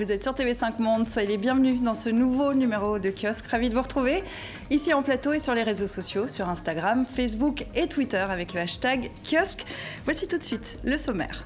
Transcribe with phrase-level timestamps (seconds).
[0.00, 3.46] vous êtes sur TV5 Monde, soyez les bienvenus dans ce nouveau numéro de kiosque.
[3.48, 4.24] Ravi de vous retrouver
[4.70, 8.60] ici en plateau et sur les réseaux sociaux, sur Instagram, Facebook et Twitter avec le
[8.60, 9.66] hashtag kiosque.
[10.04, 11.44] Voici tout de suite le sommaire.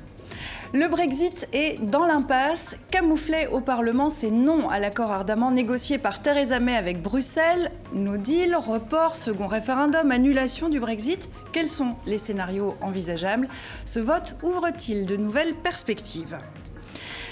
[0.72, 2.76] Le Brexit est dans l'impasse.
[2.92, 7.72] Camouflé au Parlement, c'est non à l'accord ardemment négocié par Theresa May avec Bruxelles.
[7.92, 11.28] No deal, report, second référendum, annulation du Brexit.
[11.52, 13.48] Quels sont les scénarios envisageables?
[13.84, 16.38] Ce vote ouvre-t-il de nouvelles perspectives?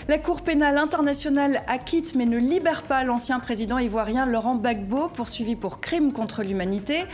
[0.09, 5.55] La Cour pénale internationale acquitte mais ne libère pas l'ancien président ivoirien Laurent Gbagbo, poursuivi
[5.55, 7.05] pour crime contre l'humanité.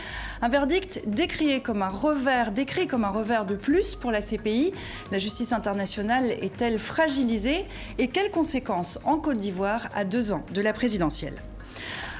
[0.41, 4.73] Un verdict décrié comme un revers, décrit comme un revers de plus pour la CPI.
[5.11, 7.65] La justice internationale est-elle fragilisée?
[7.97, 11.35] Et quelles conséquences en Côte d'Ivoire à deux ans de la présidentielle?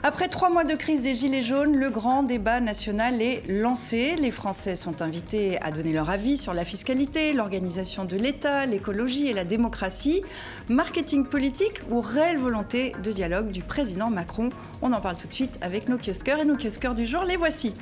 [0.02, 4.16] Après trois mois de crise des Gilets jaunes, le grand débat national est lancé.
[4.16, 9.28] Les Français sont invités à donner leur avis sur la fiscalité, l'organisation de l'État, l'écologie
[9.28, 10.22] et la démocratie.
[10.70, 14.50] Marketing politique ou réelle volonté de dialogue du président Macron
[14.82, 17.24] on en parle tout de suite avec nos kiosqueurs et nos kiosqueurs du jour.
[17.24, 17.74] Les voici.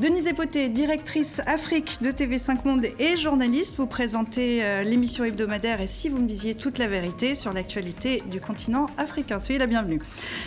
[0.00, 5.88] Denise Epoté, directrice Afrique de TV5 Monde et journaliste, vous présentez euh, l'émission hebdomadaire et
[5.88, 9.40] si vous me disiez toute la vérité sur l'actualité du continent africain.
[9.40, 10.00] Soyez la bienvenue.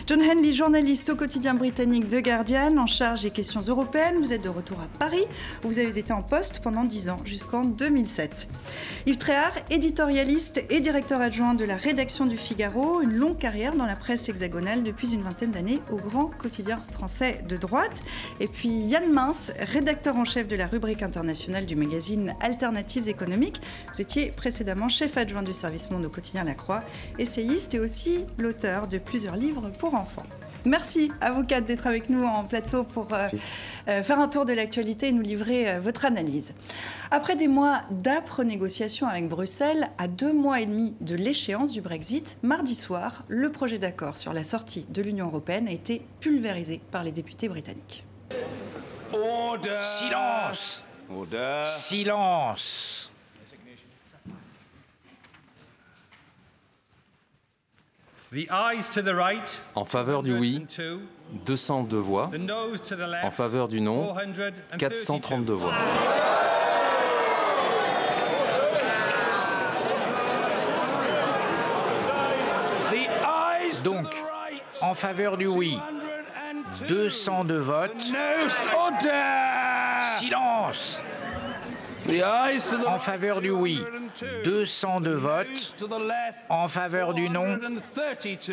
[0.07, 4.15] John Henley, journaliste au quotidien britannique The Guardian, en charge des questions européennes.
[4.19, 5.25] Vous êtes de retour à Paris
[5.63, 8.47] où vous avez été en poste pendant 10 ans jusqu'en 2007.
[9.05, 13.85] Yves Tréhard, éditorialiste et directeur adjoint de la rédaction du Figaro, une longue carrière dans
[13.85, 18.03] la presse hexagonale depuis une vingtaine d'années grand quotidien français de droite.
[18.39, 23.61] Et puis Yann Mince, rédacteur en chef de la rubrique internationale du magazine Alternatives économiques.
[23.93, 26.83] Vous étiez précédemment chef adjoint du service Monde au quotidien La Croix,
[27.19, 30.25] essayiste et aussi l'auteur de plusieurs livres pour enfants.
[30.65, 33.27] Merci à vous quatre d'être avec nous en plateau pour euh,
[33.87, 36.55] euh, faire un tour de l'actualité et nous livrer euh, votre analyse.
[37.11, 41.81] Après des mois d'âpres négociations avec Bruxelles, à deux mois et demi de l'échéance du
[41.81, 46.81] Brexit, mardi soir, le projet d'accord sur la sortie de l'Union européenne a été pulvérisé
[46.91, 48.03] par les députés britanniques.
[49.83, 50.83] Silence
[51.67, 53.11] Silence
[59.75, 60.65] En faveur du oui,
[61.45, 62.31] 202 voix.
[63.23, 64.15] En faveur du non,
[64.77, 65.73] 432 voix.
[73.83, 74.07] Donc,
[74.81, 75.77] en faveur du oui,
[76.87, 77.91] 202 votes.
[80.17, 80.99] Silence
[82.87, 83.81] En faveur du oui,
[84.43, 85.85] 202 votes.
[86.49, 87.59] En faveur du non,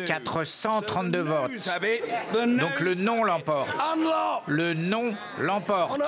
[0.05, 1.51] 432 votes.
[2.33, 3.69] Donc le non l'emporte.
[4.47, 5.99] Le non l'emporte.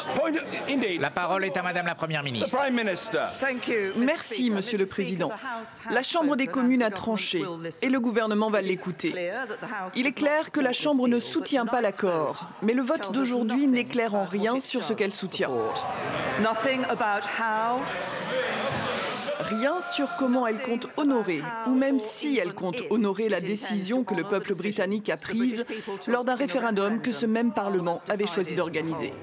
[0.99, 2.57] La parole est à Madame la Première ministre.
[3.95, 5.31] Merci, Monsieur le Président.
[5.91, 7.43] La Chambre des communes a tranché
[7.81, 9.13] et le gouvernement va l'écouter.
[9.95, 14.15] Il est clair que la Chambre ne soutient pas l'accord, mais le vote d'aujourd'hui n'éclaire
[14.15, 15.49] en rien sur ce qu'elle soutient.
[19.39, 24.15] Rien sur comment elle compte honorer, ou même si elle compte honorer la décision que
[24.15, 25.65] le peuple britannique a prise
[26.07, 29.13] lors d'un référendum que ce même Parlement avait choisi d'organiser.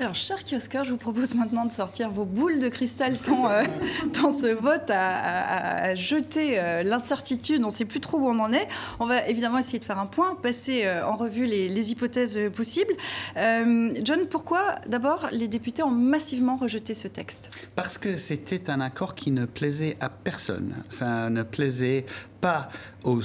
[0.00, 3.62] Alors, cher kiosqueur, je vous propose maintenant de sortir vos boules de cristal tant, euh,
[4.14, 7.62] ce vote à, jeter euh, l'incertitude.
[7.64, 8.68] On ne sait plus trop où on en est.
[9.00, 12.92] On va évidemment essayer de faire un point, passer euh, en revue les, hypothèses possibles.
[13.36, 17.50] John, pourquoi d'abord les députés ont massivement rejeté ce texte?
[17.74, 20.74] Parce que c'était un accord qui ne plaisait à personne.
[20.90, 22.04] Ça ne plaisait
[22.40, 22.68] pas
[23.04, 23.22] aux,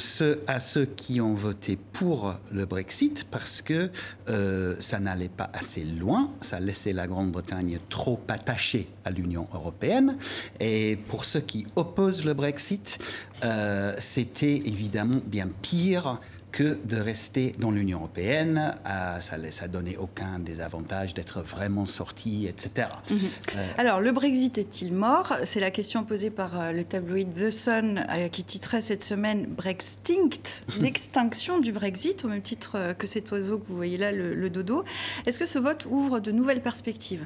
[0.47, 3.89] à ceux qui ont voté pour le Brexit parce que
[4.29, 10.17] euh, ça n'allait pas assez loin, ça laissait la Grande-Bretagne trop attachée à l'Union européenne.
[10.59, 12.99] Et pour ceux qui opposent le Brexit,
[13.43, 16.19] euh, c'était évidemment bien pire
[16.53, 18.75] que de rester dans l'Union européenne.
[18.87, 22.87] Euh, ça ne donnait aucun des avantages d'être vraiment sorti, etc.
[23.09, 23.17] Mhm.
[23.57, 25.33] Euh, Alors, le Brexit est-il mort?
[25.43, 30.63] C'est la question posée par euh, le tabloïd The Sun qui titrait cette semaine Brextinct,
[30.79, 34.85] l'extinction du Brexit, au même titre que cet oiseau que vous voyez là, le dodo.
[35.25, 37.25] Est-ce que ce vote ouvre de nouvelles perspectives?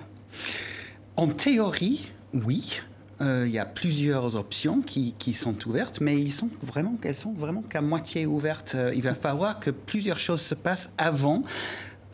[1.18, 2.80] En théorie, oui.
[3.20, 7.34] Euh, il y a plusieurs options qui, sont ouvertes, mais ils sont vraiment, elles sont
[7.34, 8.74] vraiment qu'à moitié ouvertes.
[8.76, 11.42] Euh, il va falloir que plusieurs choses se passent avant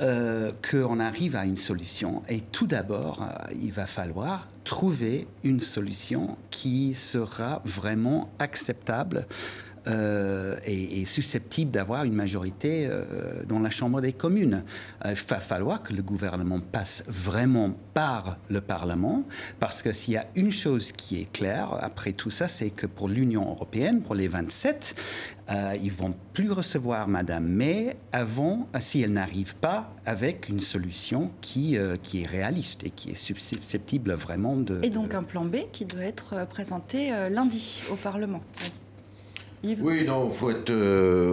[0.01, 2.23] euh, qu'on arrive à une solution.
[2.29, 3.27] Et tout d'abord,
[3.61, 9.25] il va falloir trouver une solution qui sera vraiment acceptable
[9.85, 12.89] est, susceptible d'avoir une majorité
[13.47, 14.63] dans la Chambre des communes.
[15.05, 19.23] il va falloir que le gouvernement passe vraiment par le Parlement,
[19.59, 22.87] parce que s'il y a une chose qui est claire après tout ça, c'est que
[22.87, 24.95] pour l'Union européenne, pour les 27,
[25.51, 31.31] euh, ils vont plus recevoir Madame May avant, si elle n'arrive pas avec une solution
[31.41, 34.79] qui, euh, qui est réaliste et qui est susceptible vraiment de...
[34.83, 38.41] Et donc un plan B qui doit être euh, présenté lundi au Parlement.
[39.63, 40.73] Oui, non, il faut être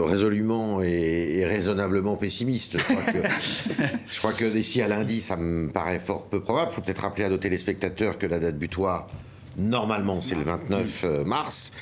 [0.08, 2.78] résolument et, raisonnablement pessimiste.
[4.08, 6.70] Je crois, que, d'ici à lundi, ça me paraît fort peu probable.
[6.70, 9.08] Il faut peut-être rappeler à nos téléspectateurs que la date butoir,
[9.56, 11.72] normalement, c'est le 29 mars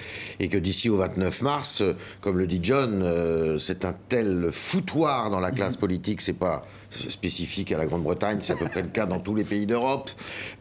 [0.41, 4.51] et que d'ici au 29 mars, euh, comme le dit John, euh, c'est un tel
[4.53, 8.83] foutoir dans la classe politique, c'est pas spécifique à la Grande-Bretagne, c'est à peu près
[8.83, 10.11] le cas dans tous les pays d'Europe,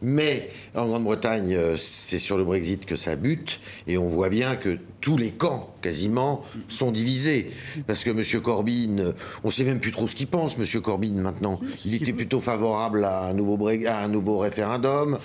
[0.02, 4.56] mais en Grande-Bretagne, euh, c'est sur le Brexit que ça bute, et on voit bien
[4.56, 7.52] que tous les camps, quasiment, sont divisés.
[7.86, 8.42] Parce que M.
[8.42, 9.14] Corbyn,
[9.44, 10.82] on ne sait même plus trop ce qu'il pense, M.
[10.82, 11.60] Corbyn, maintenant.
[11.84, 15.18] Il était plutôt favorable à un nouveau, à un nouveau référendum.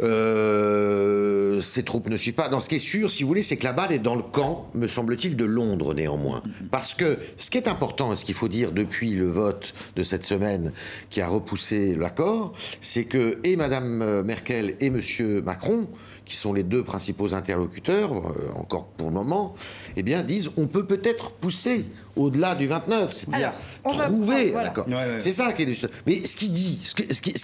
[0.00, 2.48] Euh, ces troupes ne suivent pas.
[2.48, 4.22] Dans ce qui est sûr, si vous voulez, c'est que la balle est dans le
[4.22, 6.42] camp, me semble-t-il, de Londres néanmoins.
[6.70, 10.02] Parce que ce qui est important, et ce qu'il faut dire depuis le vote de
[10.02, 10.72] cette semaine
[11.10, 15.00] qui a repoussé l'accord, c'est que et Mme Merkel et M.
[15.44, 15.88] Macron,
[16.24, 19.54] qui sont les deux principaux interlocuteurs, euh, encore pour le moment,
[19.96, 21.86] eh bien, disent on peut peut-être pousser
[22.16, 23.52] au-delà du 29, c'est-à-dire
[23.82, 24.86] trouver l'accord.
[25.18, 25.86] C'est ça qui est...
[26.06, 26.94] Mais ce qu'il dit, ce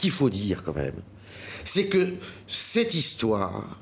[0.00, 0.94] qu'il faut dire quand même,
[1.64, 2.14] c'est que
[2.46, 3.80] cette histoire,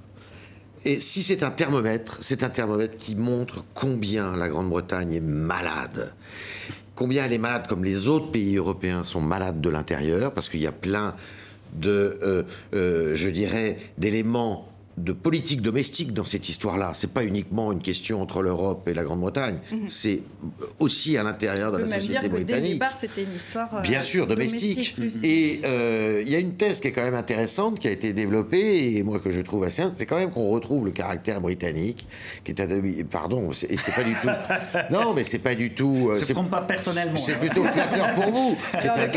[0.84, 6.14] et si c'est un thermomètre, c'est un thermomètre qui montre combien la Grande-Bretagne est malade.
[6.94, 10.61] Combien elle est malade comme les autres pays européens sont malades de l'intérieur, parce qu'il
[10.61, 11.14] y a plein
[11.73, 12.43] de, euh,
[12.75, 16.93] euh, je dirais, d'éléments de politique domestique dans cette histoire-là.
[16.94, 19.59] C'est pas uniquement une question entre l'Europe et la Grande-Bretagne.
[19.71, 19.89] Mhm.
[19.89, 20.21] C'est
[20.79, 22.47] aussi à l'intérieur de la société britannique.
[22.47, 23.75] dès le départ, c'était une histoire.
[23.75, 24.94] Euh, Bien sûr, domestique.
[25.23, 28.12] et euh, il y a une thèse qui est quand même intéressante, qui a été
[28.12, 32.06] développée, et moi que je trouve assez, c'est quand même qu'on retrouve le caractère britannique,
[32.44, 32.67] qui est à
[33.11, 34.29] pardon, et c'est pas du tout.
[34.91, 36.11] non, mais c'est pas du tout.
[36.11, 37.17] Euh, je ne pas personnellement.
[37.17, 38.56] C'est plutôt flatteur pour vous.
[38.81, 39.09] qui est un,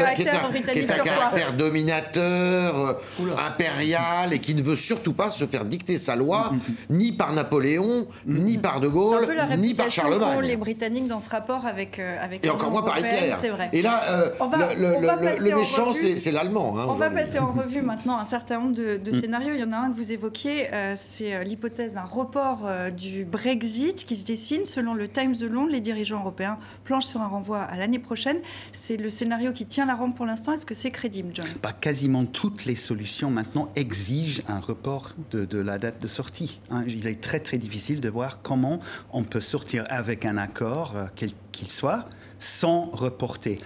[1.04, 3.02] caractère dominateur,
[3.46, 6.52] impérial, et qui ne veut surtout pas se faire dicter sa loi,
[6.90, 9.28] ni par Napoléon, ni par De Gaulle,
[9.58, 10.42] ni par Charlemagne.
[10.42, 13.34] les Britanniques dans ce rapport avec euh, avec Et encore moins par Hitler.
[13.40, 13.70] C'est vrai.
[13.74, 14.30] Et là, euh,
[14.78, 16.78] le, méchant, c'est l'allemand.
[16.78, 19.22] Hein, on va passer en revue maintenant un certain nombre de, mm.
[19.22, 19.54] scénarios.
[19.56, 24.06] Il y en a un que vous évoquiez, euh, c'est l'hypothèse d'un report du Brexit
[24.06, 24.66] qui se dessine.
[24.66, 28.38] Selon le Times de Londres, les dirigeants européens planchent sur un renvoi à l'année prochaine.
[28.72, 30.54] C'est le scénario qui tient la rampe pour l'instant.
[30.54, 31.46] Est-ce que c'est crédible, John?
[31.62, 36.62] Bah, Quasiment toutes les solutions maintenant exigent un report de de la date de sortie.
[36.70, 36.84] Hein.
[36.88, 38.80] Il est très très difficile de voir comment
[39.12, 42.08] on peut sortir avec un accord, euh, quel qu'il soit,
[42.40, 43.60] sans reporter.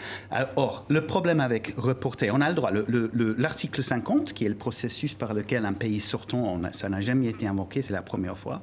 [0.56, 2.72] Or, le problème avec reporter, on a le droit.
[3.38, 7.48] L'article 50, qui est le processus par lequel un pays sortant, ça n'a jamais été
[7.48, 8.62] invoqué, c'est la première fois,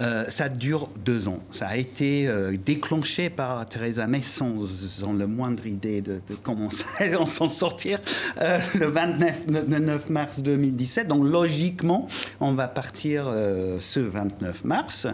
[0.00, 1.40] euh, ça dure deux ans.
[1.50, 6.68] Ça a été euh, déclenché par Theresa May sans, sans le moindre idée de, comment
[7.18, 8.00] on s'en sortir
[8.40, 11.06] euh, le 29 9 mars 2017.
[11.06, 12.06] Donc, logiquement,
[12.40, 13.32] on va partir
[13.80, 15.06] ce 29 mars.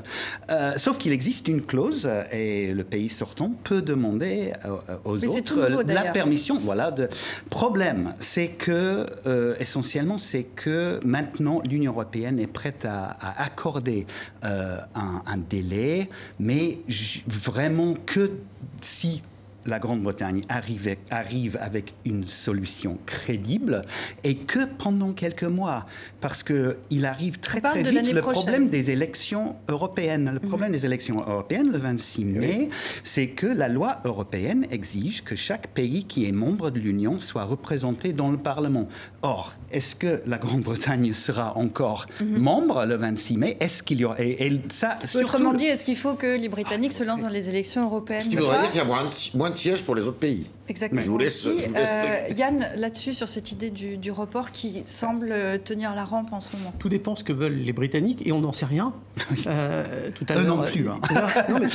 [0.76, 6.12] sauf qu'il existe une clause et le pays sortant peut demander euh, aux autres la
[6.12, 6.58] permission.
[6.58, 6.90] Voilà.
[6.90, 7.08] De...
[7.50, 14.06] Problème, c'est que euh, essentiellement, c'est que maintenant l'Union européenne est prête à, accorder
[14.44, 16.78] euh, un, un, délai, mais
[17.26, 18.30] vraiment que
[18.80, 19.22] si
[19.66, 23.82] la Grande-Bretagne arrive, arrive, avec une solution crédible
[24.24, 25.86] et que pendant quelques mois,
[26.20, 30.30] parce qu'il arrive très très vite le problème des élections européennes.
[30.32, 30.76] Le problème mhm.
[30.76, 32.68] des élections européennes, le 26 mai,
[33.02, 37.44] c'est que la loi européenne exige que chaque pays qui est membre de l'Union soit
[37.44, 38.88] représenté dans le Parlement.
[39.22, 42.38] Or, est-ce que la Grande-Bretagne sera encore mhm.
[42.38, 43.56] membre le 26 mai?
[43.60, 47.04] Est-ce qu'il y aura et, ça, Autrement dit, est-ce qu'il faut que les Britanniques se
[47.04, 48.22] lancent dans les élections européennes?
[48.22, 48.84] Ce qui voudrait dire qu'il y a
[49.34, 50.46] moins de sièges pour les autres pays.
[50.68, 51.00] Exactement.
[51.00, 55.34] Je vous laisse, euh, Yann, là-dessus, sur cette idée du, report qui semble
[55.64, 56.72] tenir la rampe en ce moment.
[56.78, 58.92] Tout dépend ce que veulent les Britanniques et on n'en sait rien.
[59.46, 60.56] Euh, tout à l'heure.
[60.56, 60.88] non plus.
[60.88, 60.98] Hein.
[61.48, 61.68] non, mais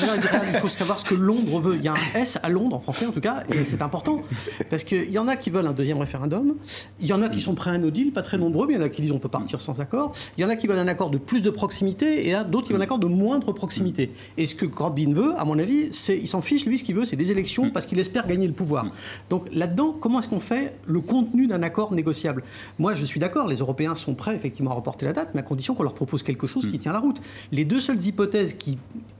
[0.54, 1.76] il faut savoir ce que Londres veut.
[1.76, 4.24] Il y a un S à Londres, en français en tout cas, et c'est important.
[4.70, 6.56] Parce qu'il y en a qui veulent un deuxième référendum.
[7.00, 8.74] Il y en a qui sont prêts à un no deal, pas très nombreux, mais
[8.74, 10.14] il y en a qui disent on peut partir sans accord.
[10.38, 12.74] Il y en a qui veulent un accord de plus de proximité et d'autres qui
[12.74, 14.12] veulent un accord de moindre proximité.
[14.38, 16.66] Et ce que Corbyn veut, à mon avis, c'est il s'en fiche.
[16.66, 18.88] Lui, ce qu'il veut, c'est des élections parce qu'il espère gagner le pouvoir.
[19.30, 22.44] Donc là-dedans, comment est-ce qu'on fait le contenu d'un accord négociable?
[22.80, 25.44] Moi, je suis d'accord, les Européens sont prêts effectivement à reporter la date, mais à
[25.44, 27.20] condition qu'on leur propose quelque chose qui tient la route.
[27.52, 28.78] Les deux seules hypothèses qui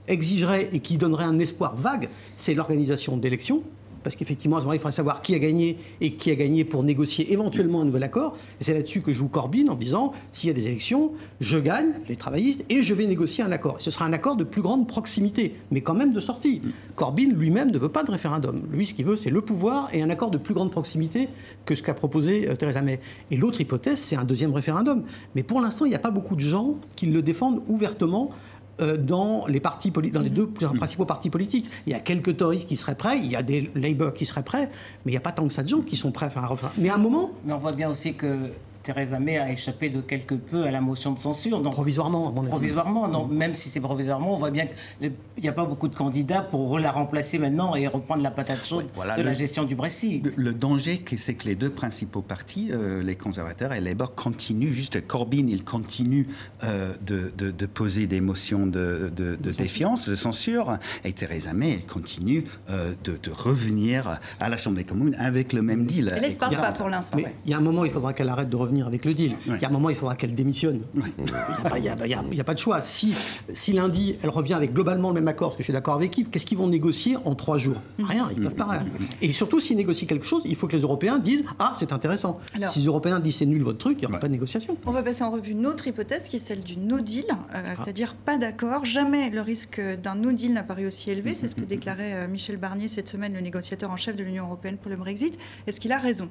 [0.08, 3.62] exigeraient et qui donneraient un espoir vague, c'est l'organisation d'élections
[4.02, 6.64] parce qu'effectivement, à ce moment-là, il faudrait savoir qui a gagné et qui a gagné
[6.64, 8.36] pour négocier éventuellement un nouvel accord.
[8.60, 11.92] Et c'est là-dessus que joue Corbyn en disant s'il y a des élections, je gagne,
[12.08, 13.76] les travaillistes, et je vais négocier un accord.
[13.80, 16.62] ce sera un accord de plus grande proximité, mais quand même de sortie.
[16.96, 18.62] Corbyn lui-même ne veut pas de référendum.
[18.72, 21.28] Lui, ce qu'il veut, c'est le pouvoir et un accord de plus grande proximité
[21.64, 23.00] que ce qu'a proposé euh, Theresa May.
[23.30, 25.04] Et l'autre hypothèse, c'est un deuxième référendum.
[25.34, 28.30] Mais pour l'instant, il n'y a pas beaucoup de gens qui le défendent ouvertement
[28.78, 31.70] dans les, partis dans les deux principaux partis politiques.
[31.86, 34.42] Il y a quelques Tories qui seraient prêts, il y a des Labour qui seraient
[34.42, 34.70] prêts,
[35.04, 36.44] mais il n'y a pas tant que ça de gens qui sont prêts à faire
[36.44, 36.82] un referendum.
[36.82, 37.30] Mais à un moment...
[37.44, 38.50] Mais on voit bien aussi que
[38.82, 41.60] Theresa May a échappé de quelque peu à la motion de censure.
[41.60, 42.48] Donc, provisoirement, à mon avis.
[42.48, 44.66] Provisoirement, donc même si c'est provisoirement, on voit bien
[45.00, 48.66] qu'il n'y a pas beaucoup de candidats pour la remplacer maintenant et reprendre la patate
[48.66, 48.86] chaude
[49.16, 50.36] de la gestion du Brexit.
[50.36, 54.72] Le, danger, c'est que les deux principaux partis, euh, les conservateurs et les Labour, continuent,
[54.72, 56.28] juste Corbyn, il continue
[56.64, 61.86] euh, de, de, poser des motions de, de, défiance, de censure, et Theresa May, elle
[61.86, 66.12] continue euh, de, revenir à la Chambre des communes avec le même deal.
[66.14, 67.18] Elle n'espère pas pour l'instant.
[67.44, 69.36] Il y a un moment, il faudra qu'elle arrête de revenir avec le deal.
[69.46, 70.80] Il y a un moment, il faudra qu'elle démissionne.
[70.94, 72.80] Il n'y a, pas de choix.
[72.80, 73.14] Si,
[73.52, 76.10] si lundi, elle revient avec globalement le même accord, parce que je suis d'accord avec
[76.10, 77.76] qui, qu'est-ce qu'ils vont négocier en trois jours?
[77.98, 78.84] Rien, ils ne peuvent pas rien.
[79.20, 82.40] Et surtout, s'ils négocient quelque chose, il faut que les Européens disent Ah, c'est intéressant.
[82.68, 84.76] si les Européens disent c'est nul votre truc, il n'y aura pas de négociation.
[84.86, 87.34] On va passer en revue une autre hypothèse qui est celle du no deal, euh,
[87.54, 87.74] ah.
[87.74, 88.84] c'est-à-dire pas d'accord.
[88.84, 91.34] Jamais le risque d'un no deal n'a paru aussi élevé.
[91.34, 94.44] C'est ce que déclarait euh, Michel Barnier cette semaine, le négociateur en chef de l'Union
[94.44, 95.38] européenne pour le Brexit.
[95.66, 96.28] Est-ce qu'il a raison?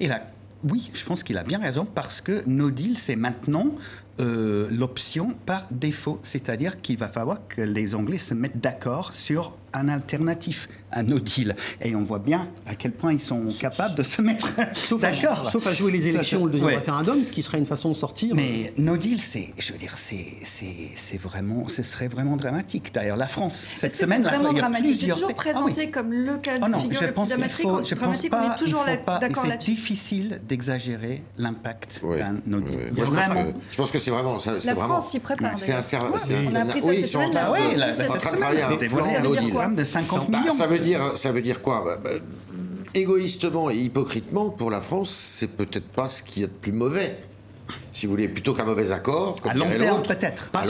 [0.00, 0.22] Il a
[0.64, 3.74] oui, je pense qu'il a bien raison parce que no deal, c'est maintenant
[4.20, 6.18] euh, l'option par défaut.
[6.22, 11.18] C'est-à-dire qu'il va falloir que les Anglais se mettent d'accord sur un alternatif un no
[11.18, 11.54] deal.
[11.80, 14.56] Et on voit bien à quel point ils sont capables de se mettre
[15.00, 15.50] d'accord.
[15.50, 17.94] Sauf à jouer les élections ou le deuxième référendum, ce qui serait une façon de
[17.94, 18.34] sortir.
[18.34, 22.92] Mais no deal, c'est, je veux dire, c'est, c'est, vraiment, ce serait vraiment dramatique.
[22.92, 24.96] D'ailleurs, la France, cette semaine, c'est vraiment dramatique.
[25.00, 27.84] C'est toujours présenté ah comme le cas de oh figure je le pense plus faut,
[27.84, 29.70] je pense pas, toujours d'accord là-dessus.
[29.70, 32.90] C'est difficile d'exagérer l'impact d'un no deal.
[32.90, 33.44] Vraiment.
[33.70, 34.38] Je pense que c'est vraiment.
[34.64, 35.56] La France s'y prépare.
[35.56, 36.30] C'est un service.
[36.50, 37.30] On a appris ça cette semaine.
[37.30, 40.50] Oui, en train de travailler un de 50 millions.
[40.50, 42.10] Ça veut dire, ça veut dire quoi bah, bah,
[42.94, 46.72] Égoïstement et hypocritement, pour la France, c'est peut-être pas ce qu'il y a de plus
[46.72, 47.16] mauvais
[47.92, 49.34] si vous voulez, plutôt qu'un mauvais accord.
[49.48, 50.50] à long terme, peut-être.
[50.52, 50.60] À,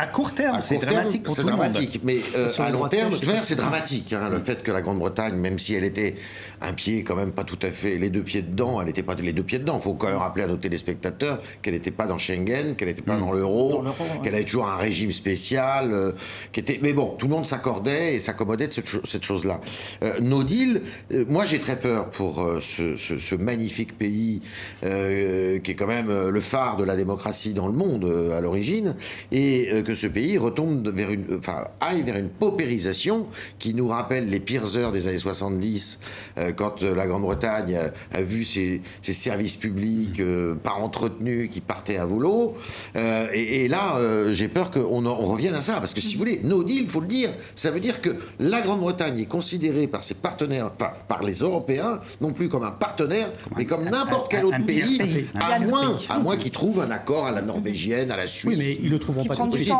[0.00, 3.12] à, court terme, c'est dramatique C'est dramatique, mais euh, à long terme,
[3.42, 4.12] c'est dramatique.
[4.12, 6.16] Hein, le fait que la Grande-Bretagne, même si elle était
[6.60, 9.14] un pied quand même pas tout à fait, les deux pieds dedans, elle n'était pas
[9.14, 9.76] les deux pieds dedans.
[9.78, 13.02] Il faut quand même rappeler à nos téléspectateurs qu'elle n'était pas dans Schengen, qu'elle n'était
[13.02, 13.20] pas mm.
[13.20, 13.84] dans l'euro,
[14.22, 16.12] qu'elle avait toujours un régime spécial, euh,
[16.52, 16.80] qui était.
[16.82, 19.60] Mais bon, tout le monde s'accordait et s'accommodait de cette, chose-là.
[20.02, 20.82] Euh, no deal,
[21.28, 24.40] moi j'ai très peur pour ce, ce, magnifique pays
[24.82, 28.94] qui est quand même le phare de la démocratie dans le monde euh, à l'origine,
[29.32, 33.26] et euh, que ce pays retombe vers une, enfin, aille vers une paupérisation
[33.58, 35.98] qui nous rappelle les pires heures des années 70,
[36.36, 37.78] euh, quand la Grande-Bretagne
[38.12, 40.20] a, vu ses, services publics
[40.62, 42.54] pas entretenus qui partaient à volo.
[42.94, 43.98] Et, là,
[44.32, 46.88] j'ai peur qu'on on revienne à ça, parce que si vous voulez, no deal, il
[46.88, 50.92] faut le dire, ça veut dire que la Grande-Bretagne est considérée par ses partenaires, enfin
[51.08, 55.58] par les Européens, non plus comme un partenaire, mais comme n'importe quel autre pays, à
[55.60, 58.58] moins, à moins qui trouvent un accord à la norvégienne, à la Suisse.
[58.58, 59.72] Oui, mais ils le trouveront pas tout de suite.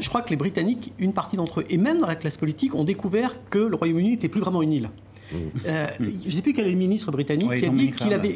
[0.00, 2.74] Je crois que les Britanniques, une partie d'entre eux, et même dans la classe politique,
[2.74, 4.90] ont découvert que le Royaume-Uni n'était plus vraiment une île.
[5.66, 7.90] Euh, je ne sais plus quel est le ministre britannique qui a dit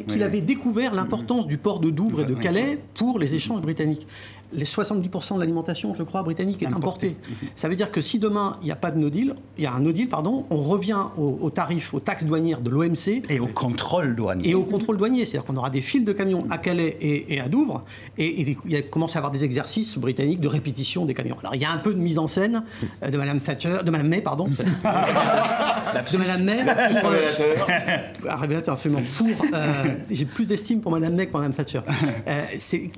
[0.05, 4.07] qu'il avait, découvert l'importance du port de Douvres et de Calais pour les échanges britanniques
[4.53, 7.15] les 70% de l'alimentation, je crois, britannique est importée.
[7.55, 9.67] Ça veut dire que si demain, il n'y a pas de no deal, il y
[9.67, 13.23] a un no deal, pardon, on revient aux, tarifs, aux taxes douanières de l'OMC.
[13.29, 14.49] Et au contrôle douanier.
[14.49, 15.25] Et au contrôle douanier.
[15.25, 17.83] C'est-à-dire qu'on aura des files de camions à Calais et, à Douvres.
[18.17, 21.37] Et, il commence à avoir des exercices britanniques de répétition des camions.
[21.39, 22.63] Alors, il y a un peu de mise en scène
[23.03, 24.47] euh, de Mme Thatcher, de Mme May, pardon.
[24.49, 26.65] de Mme May.
[26.81, 29.01] Un révélateur, absolument.
[29.17, 29.67] Pour, euh,
[30.11, 31.81] j'ai plus d'estime pour Mme May que pour Mme Thatcher.
[32.27, 32.45] Euh,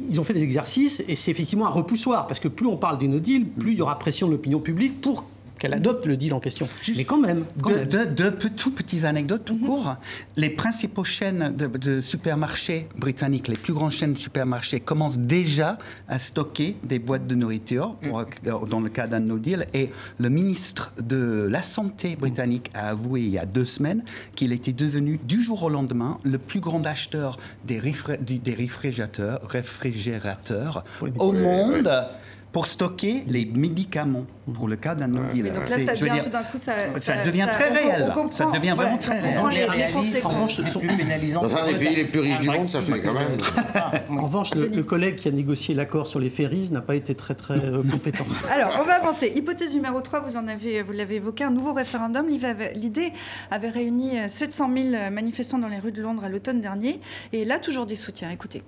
[0.09, 2.97] ils ont fait des exercices et c'est effectivement un repoussoir, parce que plus on parle
[2.97, 5.25] du no deal, plus il y aura pression de l'opinion publique pour
[5.63, 6.67] qu'elle adopte le deal en question.
[6.98, 7.46] Mais quand même.
[7.55, 9.96] deux, tout petites anecdotes tout court.
[10.36, 15.77] Les principaux chaînes de, supermarchés britanniques, les plus grandes chaînes de supermarchés, commencent déjà
[16.10, 18.25] à stocker des boîtes de nourriture pour, euh,
[18.70, 19.65] dans le cas d'un no deal.
[19.74, 19.89] Et
[20.20, 24.03] le ministre de la Santé britannique a avoué il y a deux semaines
[24.36, 30.84] qu'il était devenu du jour au lendemain le plus grand acheteur des, des réfrigérateurs, réfrigérateurs
[31.20, 31.89] au monde
[32.53, 35.45] pour stocker les médicaments pour le cas d'un no deal.
[35.51, 38.13] donc là, ça devient tout d'un coup, ça, ça, devient très réel.
[38.31, 39.39] ça devient vraiment très réel.
[39.39, 41.41] En revanche, c'est plus pénalisant.
[41.41, 43.38] Dans un des pays les plus riches du monde, ça fait quand même.
[44.10, 47.33] En revanche, le, collègue qui a négocié l'accord sur les ferries n'a pas été très
[47.33, 48.25] très euh, compétent.
[48.51, 49.31] Alors, on va avancer.
[49.36, 52.27] Hypothèse numéro 3, vous en avez, vous l'avez évoqué, un nouveau référendum.
[52.27, 53.13] L'idée
[53.50, 57.00] avait réuni 700 000 manifestants dans les rues de Londres à l'automne dernier,
[57.31, 58.29] et là toujours des soutiens.
[58.29, 58.62] Écoutez.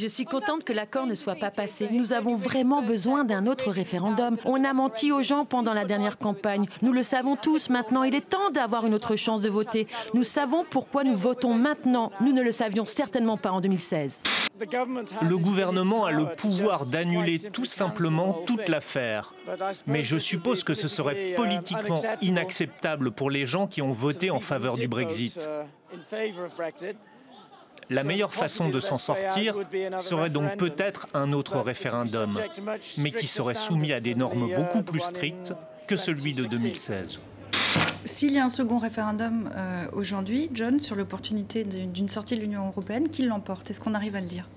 [0.00, 1.86] Je suis contente que l'accord ne soit pas passé.
[1.92, 4.38] Nous avons vraiment besoin d'un autre référendum.
[4.46, 6.64] On a menti aux gens pendant la dernière campagne.
[6.80, 8.02] Nous le savons tous maintenant.
[8.02, 9.86] Il est temps d'avoir une autre chance de voter.
[10.14, 12.12] Nous savons pourquoi nous votons maintenant.
[12.22, 14.22] Nous ne le savions certainement pas en 2016.
[14.58, 19.34] Le gouvernement a le pouvoir d'annuler tout simplement toute l'affaire.
[19.86, 24.40] Mais je suppose que ce serait politiquement inacceptable pour les gens qui ont voté en
[24.40, 25.46] faveur du Brexit.
[27.90, 29.54] La meilleure façon de s'en sortir
[29.98, 32.38] serait donc peut-être un autre référendum,
[32.98, 35.52] mais qui serait soumis à des normes beaucoup plus strictes
[35.86, 37.20] que celui de 2016.
[38.04, 42.66] S'il y a un second référendum euh, aujourd'hui, John, sur l'opportunité d'une sortie de l'Union
[42.66, 43.70] européenne, qui l'emporte?
[43.70, 44.48] Est-ce qu'on arrive à le dire?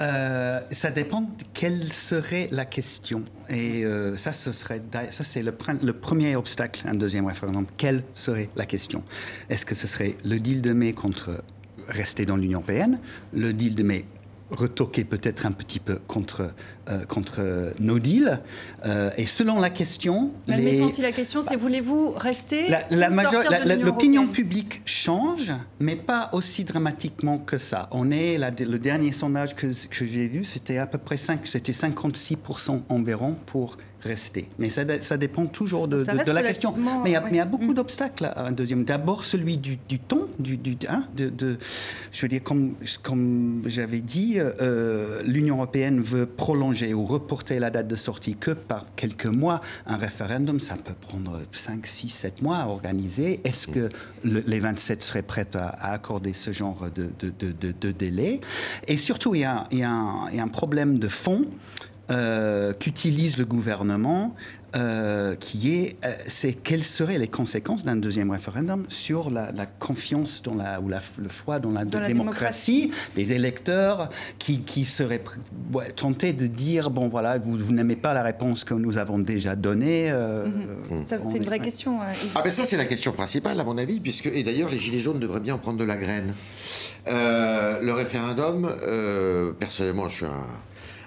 [0.00, 3.22] Euh, ça dépend de quelle serait la question.
[3.48, 7.66] Et euh, ça, ce serait, ça c'est le, le, premier obstacle, un deuxième référendum.
[7.76, 9.04] Quelle serait la question?
[9.48, 11.42] Est-ce que ce serait le deal de mai contre
[11.90, 12.98] rester dans l'Union européenne.
[13.32, 14.04] Le deal de mai
[14.50, 16.52] retoqué peut-être un petit peu contre,
[16.88, 18.40] euh, contre no deal.
[18.84, 20.32] Euh, et selon la question...
[20.48, 26.64] Mais admettons si la question c'est voulez-vous rester la, L'opinion publique change, mais pas aussi
[26.64, 27.88] dramatiquement que ça.
[27.92, 31.72] On est, le dernier sondage que, que j'ai vu, c'était à peu près 5, c'était
[31.72, 34.48] 56% environ pour rester.
[34.58, 36.74] Mais ça, ça dépend toujours de, de, la question.
[37.04, 37.74] Mais il y, a beaucoup mm.
[37.74, 38.84] d'obstacles à un deuxième.
[38.84, 41.58] D'abord celui du, du ton, du, du hein, de,
[42.12, 47.70] je veux dire, comme, comme j'avais dit, euh, l'Union européenne veut prolonger ou reporter la
[47.70, 49.60] date de sortie que par quelques mois.
[49.86, 53.40] Un référendum, ça peut prendre 5, 6, 7 mois à organiser.
[53.44, 53.88] Est-ce que
[54.24, 58.40] les 27 seraient prêts à, accorder ce genre de, de, délai?
[58.86, 61.46] Et surtout, il y, a, il y a un problème de fond.
[62.10, 64.34] Euh, qu'utilise le gouvernement,
[64.74, 70.42] euh, qui est, euh, c'est quelles seraient les conséquences d'un deuxième référendum sur la, confiance
[70.42, 75.22] dans la, ou la, le foi dans la, démocratie, des électeurs qui, qui seraient
[75.94, 79.54] tentés de dire bon voilà vous, vous n'aimez pas la réponse que nous avons déjà
[79.54, 80.12] donnée.
[80.12, 81.04] Mhm.
[81.04, 81.98] c'est une vraie question.
[82.34, 85.00] ah ben ça c'est la question principale à mon avis puisque et d'ailleurs les gilets
[85.00, 86.34] jaunes devraient bien en prendre de la graine.
[87.06, 88.68] le référendum,
[89.60, 90.46] personnellement je suis un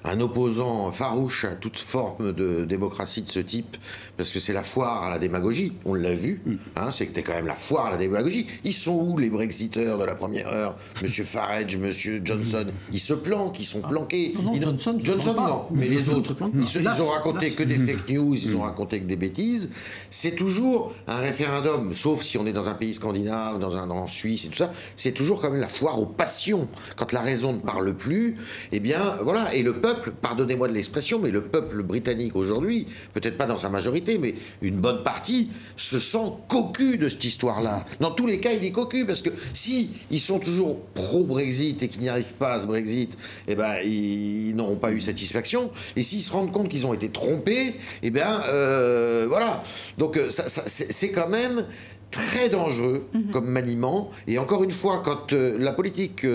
[0.04, 3.78] un opposant farouche à toute forme de démocratie de ce type,
[4.18, 6.56] parce que c'est la foire à la démagogie, on l'a vu, mm.
[6.76, 8.48] hein, c'était quand même la foire à la démagogie.
[8.64, 10.76] Ils sont où les Brexiteurs de la première heure?
[11.02, 13.88] Monsieur Farage, Monsieur Johnson Ils se planquent, ils sont ah.
[13.90, 14.34] planqués.
[14.42, 18.56] Non, Johnson, Johnson non, mais les autres, ils, ont raconté que des fake news, ils
[18.56, 18.64] ont mm.
[18.64, 19.72] raconté que des bêtises.
[20.10, 24.08] C'est toujours un référendum, sauf si on est dans un pays scandinave, dans un en
[24.08, 26.68] Suisse et tout ça, c'est toujours quand même la foire aux passions.
[26.96, 28.38] Quand la raison ne parle plus,
[28.72, 33.38] eh bien voilà, et le peuple pardonnez-moi de l'expression, mais le peuple britannique aujourd'hui, peut-être
[33.38, 37.86] pas dans sa majorité, mais une bonne partie, se sent cocu de cette histoire-là.
[38.00, 41.88] Dans tous les cas, il est cocu, parce que si ils sont toujours pro-Brexit et
[41.88, 45.72] qu'ils n'y arrivent pas à ce Brexit, eh ben, ils n'auront pas eu satisfaction.
[45.96, 49.64] Et s'ils se rendent compte qu'ils ont été trompés, eh bien, euh, voilà.
[49.98, 51.66] Donc, euh, c'est quand même
[52.14, 53.32] très dangereux mhm.
[53.32, 54.12] comme maniement.
[54.28, 56.26] Et encore une fois, quand euh, la politique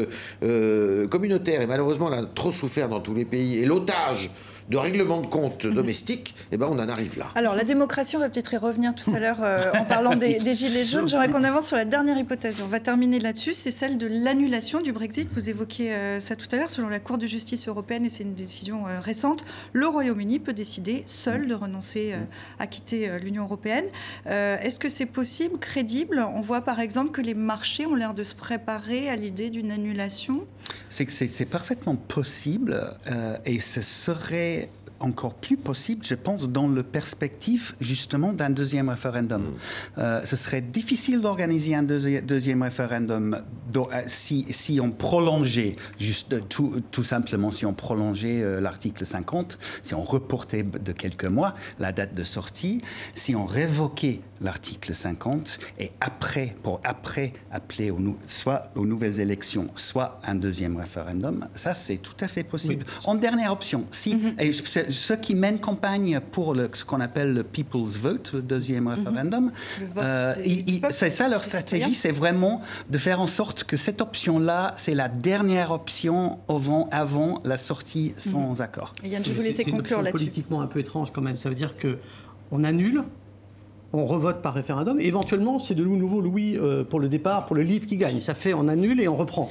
[0.43, 4.31] euh, communautaire, et malheureusement elle a trop souffert dans tous les pays, et l'otage
[4.69, 5.75] de règlement de compte mhm.
[5.75, 7.31] domestique, eh ben on en arrive là.
[7.35, 10.39] Alors la démocratie, on va peut-être y revenir tout à l'heure euh, en parlant des,
[10.55, 11.09] gilets jaunes.
[11.09, 12.61] J'aimerais qu'on avance sur la dernière hypothèse.
[12.63, 15.29] On va terminer là-dessus, c'est celle de l'annulation du Brexit.
[15.33, 16.71] Vous évoquiez euh, ça tout à l'heure.
[16.71, 20.53] Selon la Cour de justice européenne, et c'est une décision euh, récente, le Royaume-Uni peut
[20.53, 22.15] décider seul de renoncer
[22.59, 23.85] à quitter l'Union européenne.
[24.27, 26.27] Est-ce que c'est possible, crédible?
[26.35, 29.71] On voit par exemple que les marchés ont l'air de se préparer à l'idée d'une
[29.71, 30.47] annulation.
[30.91, 32.97] C'est que c'est parfaitement possible
[33.45, 39.43] et ce serait encore plus possible, je pense, dans le perspective justement d'un deuxième référendum.
[39.43, 39.47] Mm.
[39.99, 43.41] Euh, ce serait difficile d'organiser un deuxième référendum
[43.77, 49.59] euh, si, si, on prolongeait, juste euh, tout, tout simplement, si on prolongeait l'article 50,
[49.83, 52.83] si on reportait de quelques mois la date de sortie,
[53.15, 59.67] si on révoquait l'article 50 et après, pour après appeler au, soit aux nouvelles élections,
[59.77, 62.85] soit un deuxième référendum, ça c'est tout à fait possible.
[63.05, 67.43] En dernière option, si, mm-hmm ceux qui mènent campagne pour le, ce qu'on appelle le
[67.43, 68.95] People's Vote, le deuxième mhm.
[68.95, 69.51] référendum,
[69.97, 70.35] euh,
[70.91, 75.09] c'est ça leur stratégie, c'est vraiment de faire en sorte que cette option-là, c'est la
[75.09, 78.61] dernière option avant, avant la sortie sans Mhm.
[78.61, 78.93] accord.
[79.03, 80.27] Et Yann, je vous laisser C'est une conclure option là-dessus.
[80.27, 81.37] politiquement un peu étrange quand même.
[81.37, 81.99] Ça veut dire que
[82.51, 83.05] on annule,
[83.93, 87.63] on revote par référendum, éventuellement c'est de nouveau Louis euh, pour le départ, pour le
[87.63, 88.21] livre qui gagne.
[88.21, 89.51] Ça fait on annule et on reprend.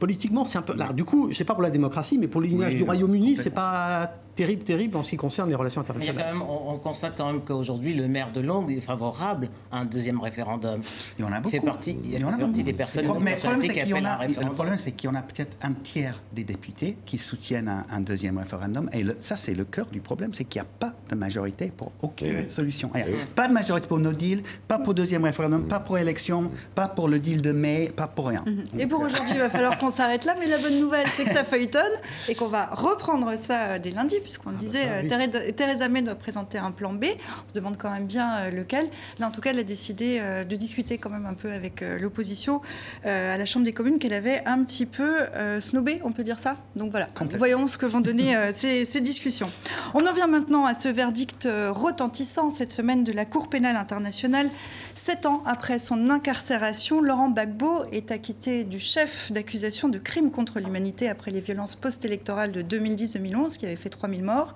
[0.00, 0.74] Politiquement, c'est un peu.
[0.74, 3.36] Là, du coup, je sais pas pour la démocratie, mais pour l'image Oui, du Royaume-Uni,
[3.36, 6.38] c'est pas terrible, terrible en ce qui concerne les relations Mais il y a internationales.
[6.40, 9.80] quand même, on, on constate quand même qu'aujourd'hui, le maire de Londres est favorable à
[9.80, 10.80] un deuxième référendum.
[11.18, 11.50] Il y en a beaucoup.
[11.50, 12.62] fait partie, il, y en a fait partie beaucoup.
[12.62, 14.54] des personnes, Mais des le problème, qui qu'il y en appellent un a, le référendum.
[14.54, 18.00] problème, c'est qu'il y en a peut-être un tiers des députés qui soutiennent un, un
[18.00, 18.88] deuxième référendum.
[18.94, 21.70] Et le- ça, c'est le cœur du problème, c'est qu'il n'y a pas de majorité
[21.76, 22.46] pour aucune oui.
[22.48, 22.90] solution.
[22.94, 23.00] Oui.
[23.34, 27.08] Pas de majorité pour no deal, pas pour deuxième référendum, pas pour élection, pas pour
[27.08, 28.42] le deal de mai, pas pour rien.
[28.78, 30.34] Et pour aujourd'hui, il va falloir qu'on s'arrête là.
[30.38, 31.92] Mais la bonne nouvelle, c'est que ça feuilletonne
[32.28, 35.08] et qu'on va reprendre ça euh, dès lundi, puisqu'on le disait, ça, euh, oui.
[35.08, 37.04] Thérèse- Theresa May doit présenter un plan B.
[37.46, 38.88] On se demande quand même bien euh, lequel.
[39.18, 42.60] Là, en tout cas, elle a décidé de discuter quand même un peu avec l'opposition
[43.04, 45.18] à la Chambre des communes qu'elle avait un petit peu
[45.60, 46.56] snobé, on peut dire ça.
[46.76, 49.50] Donc voilà, voyons ce que vont donner ces, ces discussions.
[49.94, 54.50] On en vient maintenant à ce verdict retentissant cette semaine de la Cour pénale internationale.
[54.94, 60.60] Sept ans après son incarcération, Laurent Gbagbo est acquitté du chef d'accusation de crimes contre
[60.60, 64.54] l'humanité après les violences post-électorales de 2010-2011 qui avaient fait 3000 morts.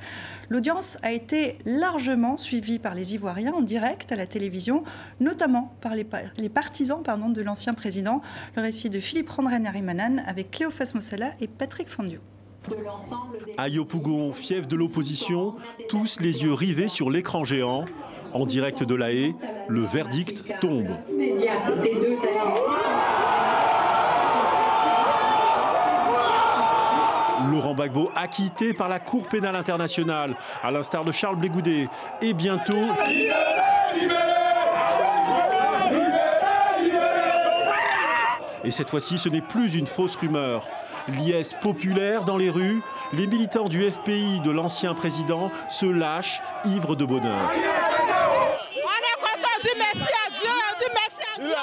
[0.48, 4.84] L'audience a été largement suivie par les Ivoiriens en direct à la télévision,
[5.20, 8.20] notamment par les, pa- les partisans pardon, de l'ancien président.
[8.56, 12.20] Le récit de Philippe Randren Narimanan avec Cléophas Mossala et Patrick Fondiou.
[13.58, 15.54] Ayopougon, fief de l'opposition,
[15.88, 17.84] tous les yeux rivés sur l'écran géant.
[18.32, 19.34] En direct de la haie,
[19.68, 20.88] le verdict tombe.
[27.54, 31.88] Laurent Gbagbo acquitté par la Cour pénale internationale, à l'instar de Charles Blégoudet.
[32.20, 32.88] Et bientôt,
[38.66, 40.66] Et cette fois-ci, ce n'est plus une fausse rumeur.
[41.06, 42.80] Liesse populaire dans les rues,
[43.12, 47.50] les militants du FPI de l'ancien président se lâchent, ivres de bonheur.
[47.50, 51.54] On est content, on dit merci à Dieu, on dit merci à Dieu.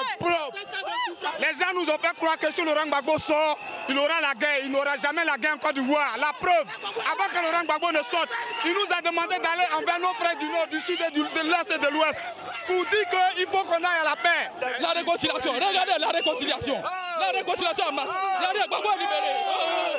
[1.40, 3.58] Les gens nous ont fait croire que si Laurent Gbagbo sort,
[3.90, 4.60] il aura la guerre.
[4.64, 6.16] Il n'aura jamais la guerre en Côte d'Ivoire.
[6.20, 8.30] La preuve, avant que Laurent Gbagbo ne sorte,
[8.66, 11.72] il nous a demandé d'aller envers nos frères du Nord, du Sud, et de l'Est
[11.72, 12.22] et de l'Ouest
[12.68, 13.06] pour dire
[13.36, 14.52] qu'il faut qu'on aille à la paix.
[14.80, 16.82] La réconciliation, regardez la réconciliation.
[17.20, 18.10] La réconciliation en masse.
[18.42, 19.91] La Gbagbo est libéré.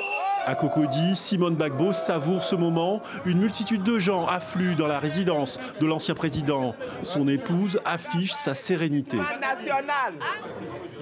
[0.44, 3.00] À Cocody, Simone Gbagbo savoure ce moment.
[3.26, 6.74] Une multitude de gens affluent dans la résidence de l'ancien président.
[7.02, 9.18] Son épouse affiche sa sérénité.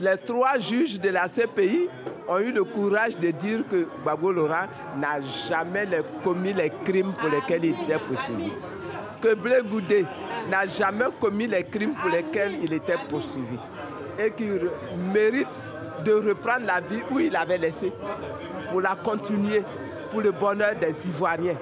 [0.00, 1.88] Les trois juges de la CPI
[2.28, 4.66] ont eu le courage de dire que Gbagbo Laurent
[4.98, 5.86] n'a jamais
[6.22, 8.52] commis les crimes pour lesquels il était poursuivi.
[9.22, 10.04] Que Blé Goudé
[10.50, 13.58] n'a jamais commis les crimes pour lesquels il était poursuivi.
[14.18, 14.68] Et qu'il
[15.12, 15.62] mérite
[16.04, 17.92] de reprendre la vie où il avait laissé
[18.70, 19.62] pour la continuer
[20.10, 21.56] pour le bonheur des Ivoiriens.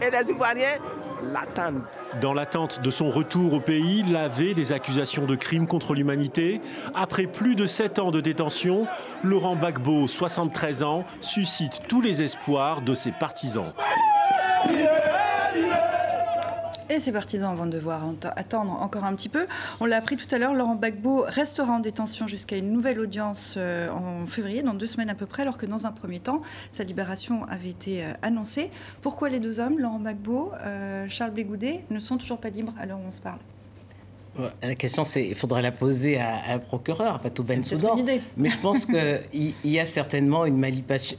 [0.00, 0.78] Et les Ivoiriens
[1.22, 1.82] l'attendent.
[2.20, 6.60] Dans l'attente de son retour au pays, lavé des accusations de crimes contre l'humanité,
[6.94, 8.86] après plus de 7 ans de détention,
[9.22, 13.72] Laurent Gbagbo, 73 ans, suscite tous les espoirs de ses partisans.
[16.90, 18.02] Et ses partisans vont devoir
[18.34, 19.46] attendre encore un petit peu.
[19.78, 23.54] On l'a appris tout à l'heure, Laurent Gbagbo restera en détention jusqu'à une nouvelle audience
[23.56, 26.42] euh, en février, dans deux semaines à peu près, alors que dans un premier temps,
[26.72, 28.72] sa libération avait été euh, annoncée.
[29.02, 32.86] Pourquoi les deux hommes, Laurent Gbagbo, euh, Charles Blégoudet, ne sont toujours pas libres à
[32.86, 33.38] l'heure où on se parle?
[34.62, 38.20] La question, c'est, il faudrait la poser à, à un procureur, à Fatou une idée.
[38.36, 40.56] Mais je pense qu'il y a certainement une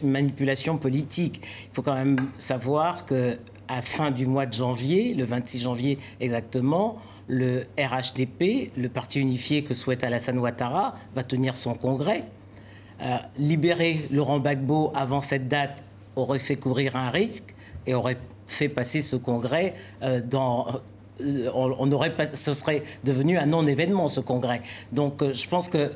[0.02, 1.42] manipulation politique.
[1.44, 3.38] Il faut quand même savoir que
[3.72, 9.64] à fin du mois de janvier, le 26 janvier exactement, le RHDP, le parti unifié
[9.64, 12.26] que souhaite Alassane Ouattara, va tenir son congrès.
[13.02, 15.84] Euh, libérer Laurent Gbagbo avant cette date
[16.18, 17.56] aurait fait courir un risque
[17.88, 20.68] et aurait fait passer ce congrès euh, dans.
[21.22, 24.62] euh, on, on aurait pas- ce serait devenu un non-événement, ce congrès.
[24.92, 25.94] Donc euh, je pense que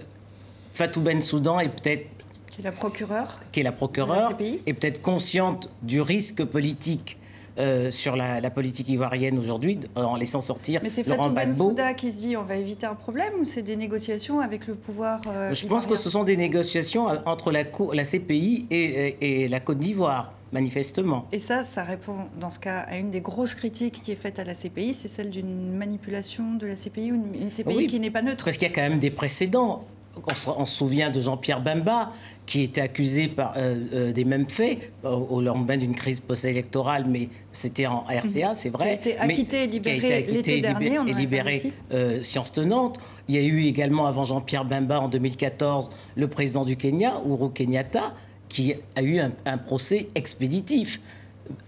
[0.74, 2.08] Fatou Bensoudan est peut-être
[2.50, 4.32] Qui est la procureure qui est la procureure,
[4.66, 7.18] est peut-être consciente du risque politique
[7.58, 11.52] euh, sur la, la politique ivoirienne aujourd'hui, euh, en laissant sortir Mais c'est Laurent Gbagbo.
[11.66, 14.76] Bensouda qui se dit on va éviter un problème ou c'est des négociations avec le
[14.76, 18.76] pouvoir euh, Je pense que ce sont des négociations euh, entre la, CPI et,
[19.20, 21.26] et- et la Côte d'Ivoire, manifestement.
[21.32, 24.40] Et ça, ça répond dans ce cas à une des grosses critiques qui est faite
[24.40, 27.88] à la CPI, c'est celle d'une manipulation de la CPI ou une, une CPI Oui,
[27.88, 28.46] qui n'est pas neutre.
[28.46, 29.86] Parce qu'il y a quand même des précédents.
[30.28, 32.12] On se, souvient de Jean-Pierre Bemba,
[32.46, 38.04] qui était accusé par des mêmes faits au, lendemain d'une crise post-électorale, mais c'était en
[38.04, 39.00] RCA, c'est vrai.
[39.02, 41.00] Qui a été acquitté et libéré l'été dernier.
[41.08, 41.74] et libéré
[42.22, 43.00] science tenante.
[43.28, 47.52] Il y a eu également, avant Jean-Pierre Bemba, en 2014, le président du Kenya, Uhuru
[47.52, 48.14] Kenyatta,
[48.48, 51.00] qui a eu un procès expéditif.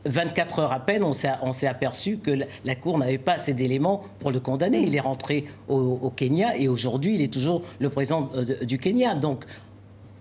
[0.05, 2.31] 24 heures à peine, on s'est aperçu que
[2.65, 4.79] la Cour n'avait pas assez d'éléments pour le condamner.
[4.79, 9.13] Il est rentré au, Kenya et aujourd'hui, il est toujours le président euh, du Kenya.
[9.13, 9.45] Donc,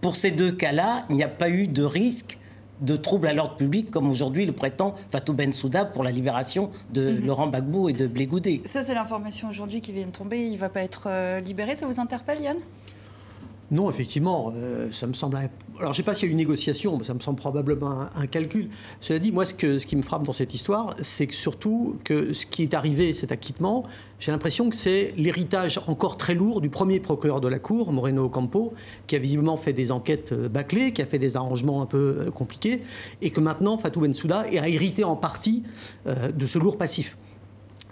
[0.01, 2.39] pour ces deux cas-là, il n'y a pas eu de risque
[2.81, 7.11] de trouble à l'ordre public comme aujourd'hui le prétend Fatou Bensouda pour la libération de
[7.11, 7.27] mhm.
[7.27, 8.29] Laurent Gbagbo et de Blé
[8.65, 10.41] Ça, c'est l'information aujourd'hui qui vient de tomber.
[10.41, 11.75] Il ne va pas être euh, libéré.
[11.75, 12.59] Ça vous interpelle, Yann?
[13.71, 15.37] Non, effectivement, euh, ça me semble.
[15.37, 15.51] Alors,
[15.81, 18.07] je ne sais pas s'il y a eu une négociation, mais ça me semble probablement
[18.15, 18.71] un, calcul.
[19.01, 22.47] Cela dit, moi, ce, qui me frappe dans cette histoire, c'est que surtout que ce
[22.47, 23.83] qui est arrivé, cet acquittement,
[24.21, 28.25] j'ai l'impression que c'est l'héritage encore très lourd du premier procureur de la Cour, Moreno
[28.25, 28.73] Ocampo,
[29.09, 32.19] qui a visiblement fait des enquêtes euh, bâclées, qui a fait des arrangements un peu
[32.21, 32.83] euh, compliqués,
[33.21, 35.65] et que maintenant, Fatou Bensouda a hérité en partie
[36.07, 37.17] de ce lourd passif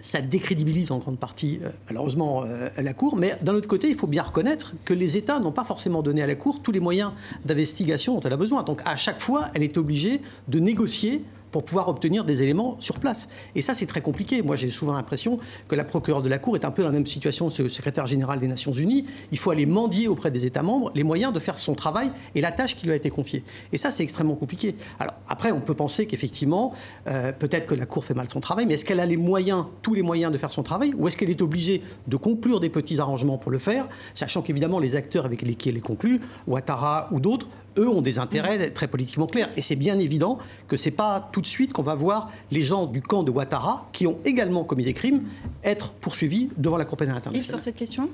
[0.05, 3.15] ça décrédibilise en grande partie, euh, malheureusement, euh, la Cour.
[3.15, 6.21] Mais d'un autre côté, il faut bien reconnaître que les États n'ont pas forcément donné
[6.21, 7.11] à la Cour tous les moyens
[7.43, 8.63] d'investigation dont elle a besoin.
[8.63, 11.23] Donc à chaque fois, elle est obligée de négocier
[11.55, 13.29] pour pouvoir obtenir des éléments sur place.
[13.55, 14.41] Et ça, c'est très compliqué.
[14.41, 15.39] Moi, j'ai souvent l'impression
[15.69, 17.69] que la procureure de la Cour est un peu dans la même situation que le
[17.69, 19.05] secrétaire général des Nations Unies.
[19.31, 22.41] Il faut aller mendier auprès des États membres les moyens de faire son travail et
[22.41, 23.41] la tâche qui lui a été confiée.
[23.71, 24.75] Et ça, c'est extrêmement compliqué.
[24.99, 26.73] Alors, après, on peut penser qu'effectivement,
[27.07, 29.63] euh, peut-être que la Cour fait mal son travail, mais est-ce qu'elle a les moyens,
[29.81, 32.69] tous les moyens de faire son travail, ou est-ce qu'elle est obligée de conclure des
[32.69, 37.07] petits arrangements pour le faire, sachant qu'évidemment, les acteurs avec lesquels elle les conclut, Ouattara
[37.13, 39.49] ou d'autres, eux ont des intérêts très politiquement clairs.
[39.57, 42.61] Et c'est bien évident que ce n'est pas tout de suite qu'on va voir les
[42.61, 45.23] gens du camp de Ouattara, qui ont également commis des crimes,
[45.63, 47.45] être poursuivis devant la Cour pénale internationale.
[47.45, 48.09] Yves, sur cette question?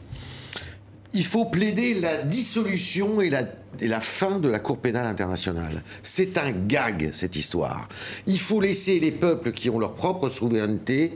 [1.13, 3.43] Il faut plaider la dissolution et la,
[3.82, 5.84] et la, fin de la Cour pénale internationale.
[6.02, 7.89] C'est un gag, cette histoire.
[8.28, 11.13] Il faut laisser les peuples qui ont leur propre souveraineté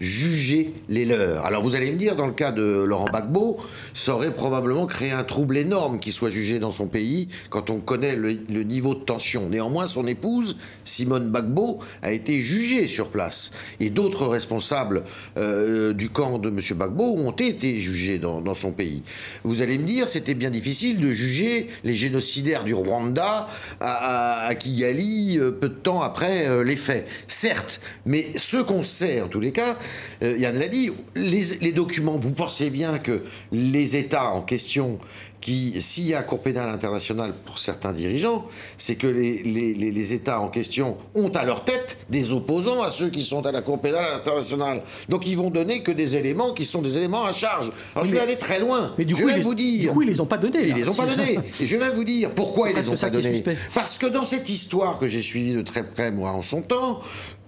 [0.00, 1.44] juger les leurs.
[1.46, 3.56] Alors vous allez me dire, dans le cas de Laurent Gbagbo,
[3.94, 7.80] ça aurait probablement créé un trouble énorme qu'il soit jugé dans son pays quand on
[7.80, 8.32] connaît le,
[8.62, 9.48] niveau de tension.
[9.48, 13.52] Néanmoins, son épouse, Simone Gbagbo, a été jugée sur place.
[13.80, 15.04] Et d'autres responsables
[15.36, 16.58] euh, du camp de M.
[16.58, 19.02] Gbagbo ont été jugés dans, son pays.
[19.44, 23.46] Vous allez me dire, c'était bien difficile de juger les génocidaires du Rwanda
[23.80, 27.06] à, Kigali euh, peu de temps après euh, les faits.
[27.28, 29.76] Certes, mais ce qu'on sait en tous les cas,
[30.22, 33.22] euh, Yann l'a dit, les, documents, vous pensez bien que
[33.52, 34.98] les États en question
[35.40, 38.46] qui, s'il y a un cour pénale internationale pour certains dirigeants,
[38.76, 43.22] c'est que les, États en question ont à leur tête des opposants à ceux qui
[43.22, 44.82] sont à la cour pénale internationale.
[45.08, 47.70] Donc ils vont donner que des éléments qui sont des éléments à charge.
[47.94, 48.92] Alors je vais aller très loin.
[48.98, 49.90] Mais du je coup, vais ils, vous dire.
[49.90, 50.66] Du coup, ils les ont pas donnés.
[50.66, 51.38] Ils les ont pas donnés.
[51.60, 53.44] Et je vais vous dire pourquoi ils les ont pas donnés.
[53.74, 57.00] Parce que dans cette histoire que j'ai suivie de très près moi en son temps,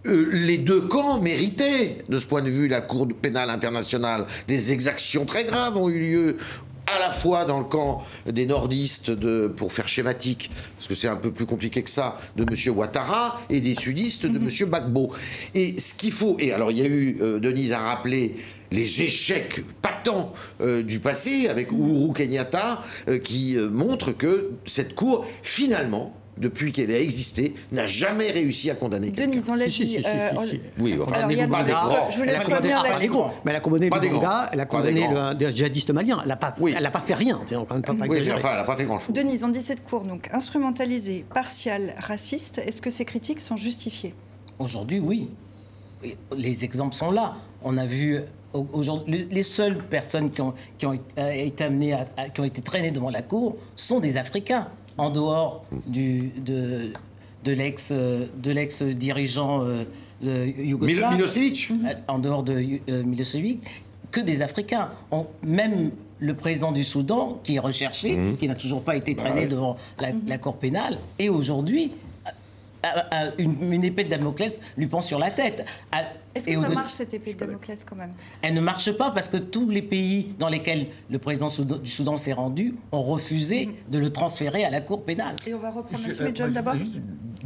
[0.09, 4.27] euh, les deux camps méritaient, de ce point de vue, la Cour pénale internationale.
[4.47, 6.37] Des exactions très graves ont eu lieu
[6.87, 11.09] à la fois dans le camp des nordistes, de, pour faire schématique, parce que c'est
[11.09, 12.77] un peu plus compliqué que ça, de M.
[12.77, 14.71] Ouattara, et des sudistes de M.
[14.71, 15.11] Bagbo.
[15.55, 18.37] Et ce qu'il faut, et alors il y a eu, euh, Denise a rappelé,
[18.71, 22.83] les échecs patents euh, du passé avec Uhuru Kenyatta,
[23.23, 29.11] qui montrent que cette cour, finalement, depuis qu'elle a existé, n'a jamais réussi à condamner
[29.11, 29.31] quelqu'un.
[29.31, 30.03] Denise, on l'a dit.
[30.05, 30.31] Euh,
[30.79, 32.11] oui, enfin, alors, il y a pas des grands.
[32.11, 33.11] Je vous laisse revenir là-dessus.
[33.45, 36.21] Mais elle a condamné le Bouga, elle a condamné le djihadiste malien.
[36.23, 36.75] Elle n'a pas, oui.
[36.75, 37.41] pas fait rien.
[37.53, 39.15] On pas, pas oui, enfin, elle n'a pas fait grand-chose.
[39.15, 42.59] Denise, on dit cette cour, donc instrumentalisée, partiale, raciste.
[42.59, 44.15] Est-ce que ces critiques sont justifiées?
[44.59, 45.31] Aujourd'hui, oui.
[46.37, 47.35] Les exemples sont là.
[47.63, 48.21] On a vu
[48.53, 51.97] aujourd'hui, les seules personnes qui ont, qui ont euh, été amenées,
[52.35, 54.69] qui ont été traînées devant la cour sont des Africains
[54.99, 56.93] en dehors du, de,
[57.45, 59.65] de l'ex de l'ex dirigeant
[60.25, 64.91] euh, yougoslave, Milosevic, euh, en dehors de euh, Milosevic, que des Africains.
[65.11, 68.37] On, même le président du Soudan, qui est recherché, mhm.
[68.37, 71.93] qui n'a toujours pas été traîné bah devant la, la, Cour pénale, et aujourd'hui
[73.39, 75.65] une, épée de Damoclès lui pend sur la tête.
[76.35, 78.13] Est-ce que ça marche cette épée de Damoclès quand même?
[78.43, 82.17] Elle ne marche pas parce que tous les pays dans lesquels le président du Soudan
[82.17, 83.73] s'est rendu ont refusé mm.
[83.91, 85.37] de le transférer à la Cour pénale.
[85.47, 86.33] Et on va reprendre M.
[86.35, 86.75] John d'abord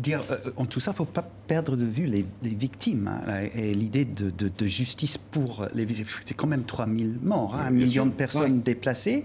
[0.03, 3.49] dire, euh, en tout ça, il ne faut pas perdre de vue les, victimes hein,
[3.55, 6.07] et l'idée de, justice pour les victimes.
[6.25, 9.25] C'est quand même 3000 morts, hein, un million de personnes déplacées,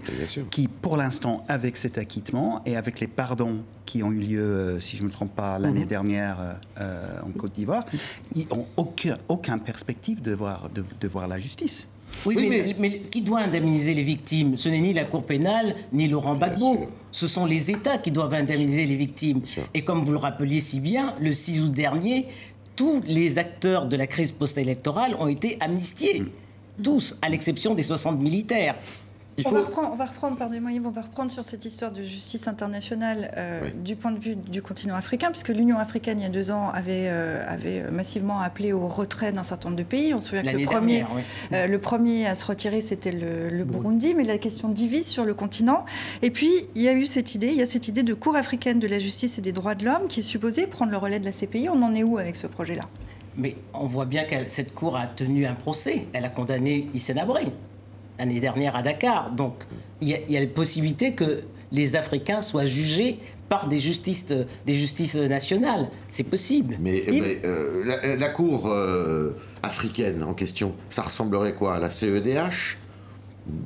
[0.50, 4.80] qui, pour l'instant, avec cet acquittement et avec les pardons qui ont eu lieu, euh,
[4.80, 5.86] si je ne me trompe pas, l'année mhm.
[5.86, 7.86] dernière euh, en Côte d'Ivoire,
[8.34, 11.88] ils n'ont aucun, aucun perspective de voir, de, voir la justice.
[12.26, 16.36] Oui, mais, qui doit indemniser les victimes Ce n'est ni la Cour pénale, ni Laurent
[16.36, 16.88] Gbagbo.
[17.12, 19.42] Ce sont les États qui doivent indemniser les victimes.
[19.74, 22.26] Et comme vous le rappeliez si bien, le 6 août dernier,
[22.76, 26.20] tous les acteurs de la crise post-électorale ont été amnistiés.
[26.20, 26.28] Mm.
[26.82, 28.76] Tous, à l'exception des 60 militaires.
[29.46, 32.48] On, va reprendre, on, va reprendre, pardonnez-moi, on va reprendre sur cette histoire de justice
[32.48, 36.30] internationale euh, du point de vue du continent africain, puisque l'Union africaine, il y a
[36.30, 40.12] deux ans, avait, euh, avait massivement appelé au retrait d'un certain nombre de pays.
[40.12, 41.04] On se souvient que le premier,
[41.52, 45.34] euh, le premier à se retirer, c'était le, Burundi, mais la question divise sur le
[45.34, 45.84] continent.
[46.22, 48.36] Et puis, il y a eu cette idée, il y a cette idée de Cour
[48.36, 51.20] africaine de la justice et des droits de l'homme qui est supposée prendre le relais
[51.20, 51.68] de la CPI.
[51.68, 52.82] On en est où avec ce projet-là?
[53.36, 56.06] Mais on voit bien que cette cour a tenu un procès.
[56.12, 57.52] Elle a condamné Hissène Abré
[58.18, 59.30] l'année dernière à Dakar.
[59.30, 59.64] Donc
[60.00, 64.26] il y, a la possibilité que les Africains soient jugés par des justices,
[64.66, 65.88] des justices nationales.
[66.10, 66.76] C'est possible.
[66.80, 67.02] Mais,
[67.44, 72.78] euh, la, Cour euh, africaine en question, ça ressemblerait quoi à la CEDH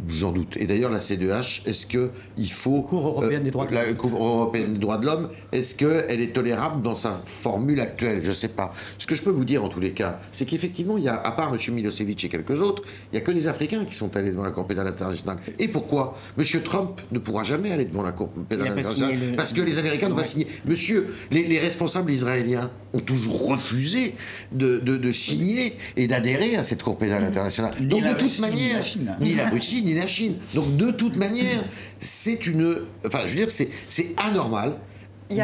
[0.09, 0.57] J'en doute.
[0.57, 2.83] Et d'ailleurs, la CEDH, est-ce qu'il faut.
[2.83, 3.87] Cour européenne des droits de l'homme.
[3.87, 8.21] La Cour européenne des droits de l'homme, est-ce qu'elle est tolérable dans sa formule actuelle?
[8.23, 8.73] Je ne sais pas.
[8.99, 11.21] Ce que je peux vous dire en tous les cas, c'est qu'effectivement, il y a,
[11.21, 11.75] à part M.
[11.75, 14.51] Milosevic et quelques autres, il n'y a que les Africains qui sont allés devant la
[14.51, 15.39] Cour pénale internationale.
[15.59, 16.17] Et pourquoi?
[16.39, 16.45] M.
[16.63, 20.17] Trump ne pourra jamais aller devant la Cour pénale internationale Parce que les Américains n'ont
[20.17, 20.47] pas signé.
[20.67, 24.15] Monsieur, les, responsables israéliens ont toujours refusé
[24.53, 27.75] de, signer et d'adhérer à cette Cour pénale internationale.
[27.81, 28.85] Donc, de toute manière,
[29.21, 30.37] ni la Russie, ni la Chine.
[30.55, 31.65] Donc de toute manière,
[31.99, 32.83] c'est une...
[33.07, 34.77] Enfin, je veux dire, c'est anormal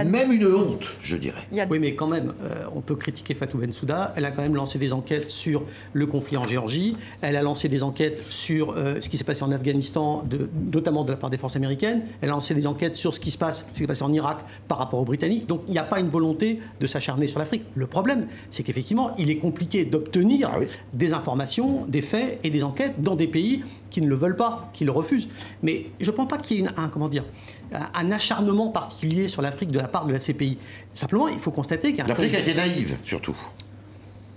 [0.04, 1.42] même une honte, je dirais.
[1.70, 4.12] Oui, mais quand même, euh, on peut critiquer Fatou Bensouda.
[4.16, 6.96] Elle a quand même lancé des enquêtes sur le conflit en Géorgie.
[7.20, 11.04] Elle a lancé des enquêtes sur euh, ce qui s'est passé en Afghanistan, de, notamment
[11.04, 12.02] de la part des forces américaines.
[12.20, 14.12] Elle a lancé des enquêtes sur ce qui se passe, ce qui s'est passé en
[14.12, 15.46] Irak par rapport aux Britanniques.
[15.46, 17.64] Donc il n'y a pas une volonté de s'acharner sur l'Afrique.
[17.74, 20.58] Le problème, c'est qu'effectivement, il est compliqué d'obtenir ah
[20.92, 24.68] des informations, des faits et des enquêtes dans des pays qui ne le veulent pas,
[24.72, 25.28] qui le refusent.
[25.62, 27.24] Mais je ne pense pas qu'il y ait un, comment dire,
[27.72, 30.58] un acharnement particulier sur l'Afrique de la part de la CPI.
[30.94, 32.06] Simplement, il faut constater qu'un...
[32.06, 33.36] L'Afrique a été naïve, surtout.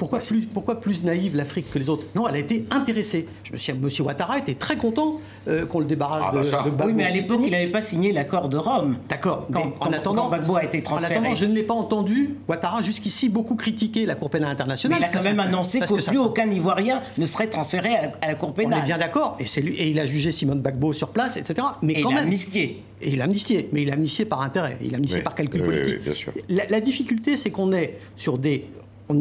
[0.02, 2.08] Pourquoi plus, pourquoi plus naïve l'Afrique que les autres?
[2.16, 3.28] Non, elle a été intéressée.
[3.44, 4.06] Je me souviens, M.
[4.08, 6.32] Ouattara était très content euh, qu'on le débarrasse ah,
[6.76, 8.98] bah de, Oui, mais à l'époque, il n'avait pas signé l'accord de Rome.
[9.08, 9.48] D'accord.
[9.80, 11.18] En attendant, Gbagbo a été transféré.
[11.18, 15.00] En attendant, je ne l'ai pas entendu, Ouattara, jusqu'ici, beaucoup critiqué la Cour pénale internationale.
[15.00, 18.34] Mais il a quand même annoncé que plus aucun Ivoirien ne serait transféré à, la
[18.34, 18.80] Cour pénale.
[18.80, 19.38] On est bien d'accord.
[19.40, 21.68] Et, et il a jugé Simone Gbagbo sur place, etc.
[21.84, 22.82] Mais et quand il a amnistié.
[23.04, 23.70] Et il a amnistié.
[23.72, 24.80] Mais il a amnistié par intérêt.
[24.82, 26.04] Il a amnistié par calcul politique.
[26.04, 26.34] bien sûr.
[26.50, 28.66] la difficulté, c'est qu'on est sur des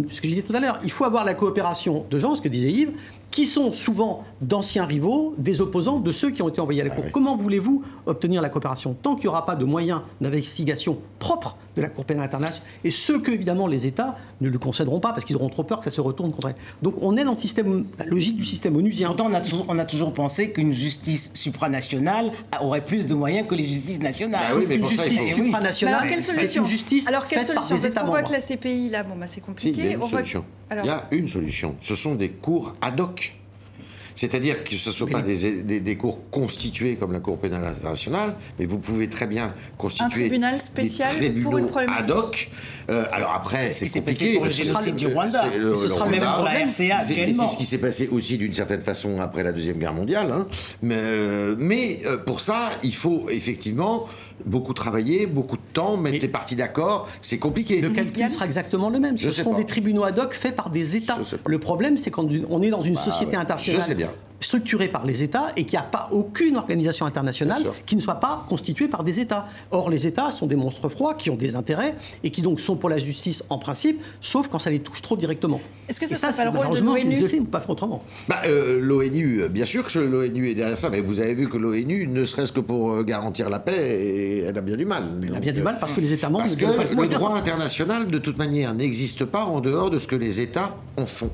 [0.09, 2.43] ce que je disais tout à l'heure, il faut avoir la coopération de gens, ce
[2.43, 2.93] que disait Yves,
[3.31, 6.91] qui sont souvent d'anciens rivaux, des opposants de ceux qui ont été envoyés à la
[6.91, 7.05] Cour.
[7.13, 11.83] Comment voulez-vous obtenir la coopération Tant qu'il n'y aura pas de moyens d'investigation propres de
[11.83, 15.25] la Cour pénale internationale, et ce que, évidemment, les États ne lui concéderont pas parce
[15.25, 16.57] qu'ils auront trop peur que ça se retourne contre elles.
[16.83, 17.37] Donc on est dans
[17.99, 19.09] la logique du système onusien.
[19.09, 23.47] Pourtant, on a toujours, on a toujours pensé qu'une justice supranationale aurait plus de moyens
[23.47, 24.47] que les justices nationales.
[24.53, 28.23] Bah une justice supranationale, c'est une justice Alors quelle faite solution par Parce qu'on voit
[28.23, 29.81] que la CPI, là, bon, bah, c'est compliqué.
[29.81, 30.45] il y a une solution.
[30.71, 31.77] Il y a une solution.
[31.81, 33.40] Ce sont des cours ad hoc.
[34.15, 38.65] C'est-à-dire que ce ne sont pas des, cours constitués comme la Cour pénale internationale, mais
[38.65, 42.51] vous pouvez très bien constituer un tribunal spécial pour une problématique ad hoc.
[42.91, 44.35] Euh, alors après, c'est compliqué.
[44.35, 45.45] Pour le génocide du Rwanda.
[45.75, 47.49] ce sera le même pour la RCA actuellement.
[47.49, 50.31] C'est ce qui s'est passé aussi d'une certaine façon après la deuxième guerre mondiale.
[50.33, 50.47] Hein.
[50.83, 54.07] Mais, euh, mais euh, pour ça, il faut effectivement
[54.47, 57.81] beaucoup travailler, beaucoup de temps, mettre les parties d'accord, c'est compliqué.
[57.81, 59.19] Le calcul sera exactement le même.
[59.19, 61.19] Ce sont des tribunaux ad hoc faits par des États.
[61.47, 65.49] Le problème, c'est quand on est dans une bah société internationale structurée par les États
[65.57, 69.21] et qu'il n'y a pas aucune organisation internationale qui ne soit pas constituée par des
[69.21, 69.47] États.
[69.71, 72.77] Or, les États sont des monstres froids qui ont des intérêts et qui donc sont
[72.77, 75.61] pour la justice en principe, sauf quand ça les touche trop directement.
[75.89, 78.03] Est-ce que ça, ça pas le rôle de l'ONU pas autrement.
[78.29, 81.57] Bah, euh, L'ONU, bien sûr que l'ONU est derrière ça, mais vous avez vu que
[81.57, 85.05] l'ONU, ne serait-ce que pour euh, garantir la paix, elle a bien du mal.
[85.23, 86.45] Elle a bien du mal parce que les États membres...
[86.45, 90.17] Parce que le droit international, de toute manière, n'existe pas en dehors de ce que
[90.17, 91.31] les États en font.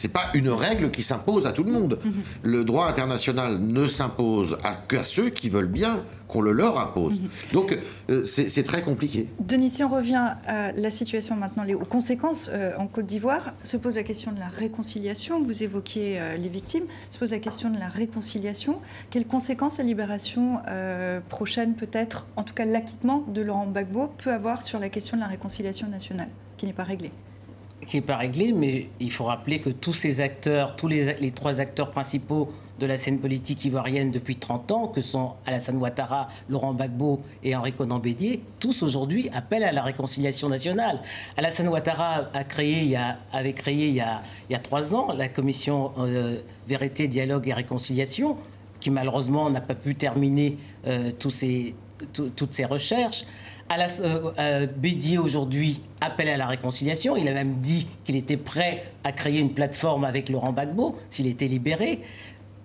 [0.00, 1.98] C'est pas une règle qui s'impose à tout le monde.
[2.02, 2.12] Mhm.
[2.42, 4.56] Le droit international ne s'impose
[4.88, 7.20] qu'à ceux qui veulent bien qu'on le leur impose.
[7.20, 7.28] Mhm.
[7.52, 9.28] Donc euh, c'est très compliqué.
[9.40, 13.52] Denis, si on revient à la situation maintenant, les, aux conséquences euh, en Côte d'Ivoire,
[13.62, 15.42] se pose la question de la réconciliation.
[15.42, 18.80] Vous évoquiez euh, les victimes, se pose la question de la réconciliation.
[19.10, 20.62] Quelles conséquences la libération
[21.28, 25.22] prochaine, peut-être, en tout cas l'acquittement de Laurent Gbagbo, peut avoir sur la question de
[25.22, 27.12] la réconciliation nationale, qui n'est pas réglée?
[27.86, 31.60] Qui n'est pas réglé, mais il faut rappeler que tous ces acteurs, tous les, trois
[31.60, 36.72] acteurs principaux de la scène politique ivoirienne depuis 30 ans, que sont Alassane Ouattara, Laurent
[36.74, 41.00] Gbagbo et Henri Conan Bédier, tous aujourd'hui appellent à la réconciliation nationale.
[41.36, 44.60] Alassane Ouattara a créé, il y a, avait créé il y a, il y a
[44.60, 48.36] trois ans la commission euh, Vérité, Dialogue et Réconciliation,
[48.80, 50.56] qui malheureusement n'a pas pu terminer
[50.86, 51.74] euh, tous ces,
[52.12, 53.24] toutes ses recherches.
[53.72, 57.16] Euh, euh, Bédier aujourd'hui appelle à la réconciliation.
[57.16, 61.28] Il a même dit qu'il était prêt à créer une plateforme avec Laurent Gbagbo s'il
[61.28, 62.00] était libéré.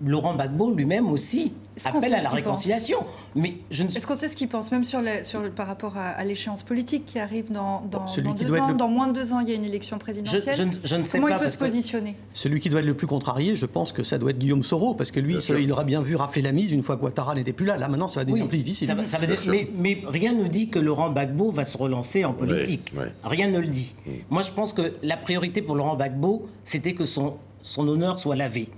[0.03, 1.53] Laurent Gbagbo lui-même aussi
[1.85, 2.99] appelle à la réconciliation.
[3.33, 3.89] Mais je ne...
[3.89, 7.19] Est-ce qu'on sait ce qu'il pense, même sur, sur par rapport à, l'échéance politique qui
[7.19, 9.55] arrive dans, dans, Celui dans deux ans, dans moins de deux ans, il y a
[9.55, 10.55] une élection présidentielle.
[10.83, 12.15] Je, ne sais Comment pas, il peut se positionner?
[12.33, 14.95] Celui qui doit être le plus contrarié, je pense que ça doit être Guillaume Soro,
[14.95, 17.53] parce que lui, il aura bien vu rafler la mise une fois que Ouattara n'était
[17.53, 17.77] plus là.
[17.77, 18.87] Là, maintenant, ça va devenir plus difficile.
[18.87, 22.93] Ça ça mais, mais, rien ne dit que Laurent Gbagbo va se relancer en politique.
[23.23, 23.95] Rien ne le dit.
[24.29, 28.35] Moi, je pense que la priorité pour Laurent Gbagbo, c'était que son, son honneur soit
[28.35, 28.69] lavé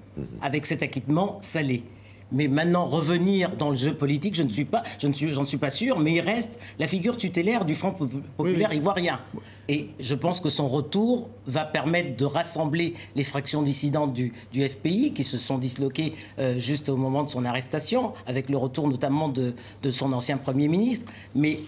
[0.42, 1.84] avec cet acquittement salé.
[2.32, 5.46] Mais maintenant, revenir dans le jeu politique, je ne suis pas, je ne suis, j'en
[5.46, 7.96] suis pas sûr, mais il reste la figure tutélaire du Front
[8.36, 9.22] populaire ivoirien.
[9.70, 14.68] Et je pense que son retour va permettre de rassembler les fractions dissidentes du, du
[14.68, 18.88] FPI qui se sont disloquées euh, juste au moment de son arrestation, avec le retour
[18.88, 21.12] notamment de, de son ancien Premier ministre.
[21.34, 21.60] Mais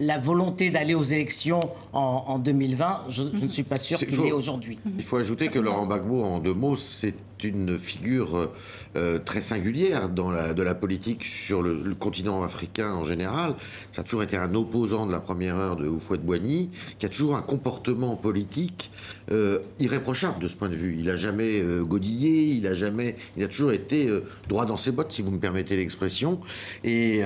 [0.00, 1.60] la volonté d'aller aux élections
[1.92, 4.78] en, 2020, je, je, ne suis pas sûr qu'il est aujourd'hui.
[4.96, 8.50] Il faut ajouter que Laurent Gbagbo, en deux mots, c'est une figure
[8.96, 13.54] euh, très singulière dans la, de la politique sur le, continent africain en général.
[13.92, 17.36] Ça a toujours été un opposant de la première heure de Houphouët-Boigny, qui a toujours
[17.36, 18.90] un comportement politique
[19.30, 20.96] euh, irréprochable de ce point de vue.
[20.98, 24.08] Il n'a jamais euh, godillé, il a jamais, il a toujours été
[24.48, 26.40] droit dans ses bottes, si vous me permettez l'expression.
[26.82, 27.22] Et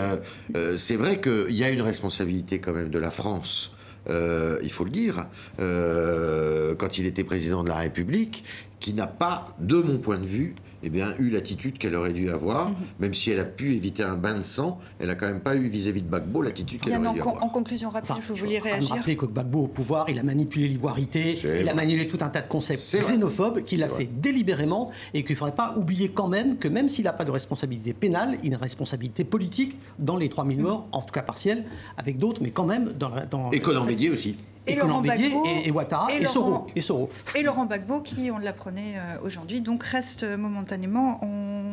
[0.77, 3.74] c'est vrai qu'il y a une responsabilité quand même de la France.
[4.09, 5.27] Il faut le dire,
[5.59, 8.45] quand il était président de la République,
[8.81, 10.55] qui n'a pas, de mon point de vue,
[10.85, 12.77] eh bien, eu l'attitude qu'elle aurait dû avoir, mhm.
[13.01, 15.57] même si elle a pu éviter un bain de sang, elle n'a quand même pas
[15.57, 17.43] eu vis-à-vis de Gbagbo l'attitude qu'elle aurait dû avoir.
[17.43, 18.97] En conclusion rapide, je voulais réagir.
[18.97, 22.43] rappeler que Gbagbo au pouvoir, il a manipulé l'ivoirité, il a manipulé tout un tas
[22.43, 26.59] de concepts xénophobes qu'il a fait délibérément et qu'il ne faudrait pas oublier quand même
[26.59, 30.29] que même s'il n'a pas de responsabilité pénale, il a une responsabilité politique dans les
[30.29, 31.65] 3000 morts, en tout cas partielle,
[31.97, 33.11] avec d'autres, mais quand même dans...
[33.31, 37.09] dans et Conan Bédier aussi et, Laurent Gbagbo, et, Ouattara et, Soro, et, Soro.
[37.35, 41.21] Et Laurent Gbagbo, qui, on l'apprenait euh, aujourd'hui, donc reste momentanément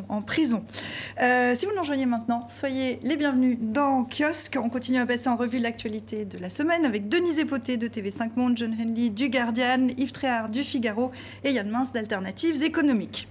[0.09, 0.63] en, prison.
[1.21, 4.57] Euh, si vous nous rejoignez maintenant, soyez les bienvenus dans Kiosque.
[4.61, 8.31] On continue à passer en revue l'actualité de la semaine avec Denise Epoté de TV5
[8.35, 11.11] Monde, John Henley du Guardian, Yves Tréhard du Figaro
[11.43, 13.27] et Yann Mince d'Alternatives économiques.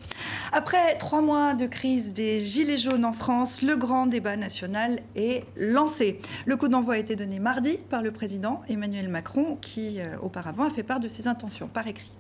[0.53, 5.45] Après trois mois de crise des Gilets jaunes en France, le grand débat national est
[5.57, 6.19] lancé.
[6.47, 10.65] Le coup d'envoi a été donné mardi par le président Emmanuel Macron qui, euh, auparavant,
[10.65, 12.11] a fait part de ses intentions par écrit.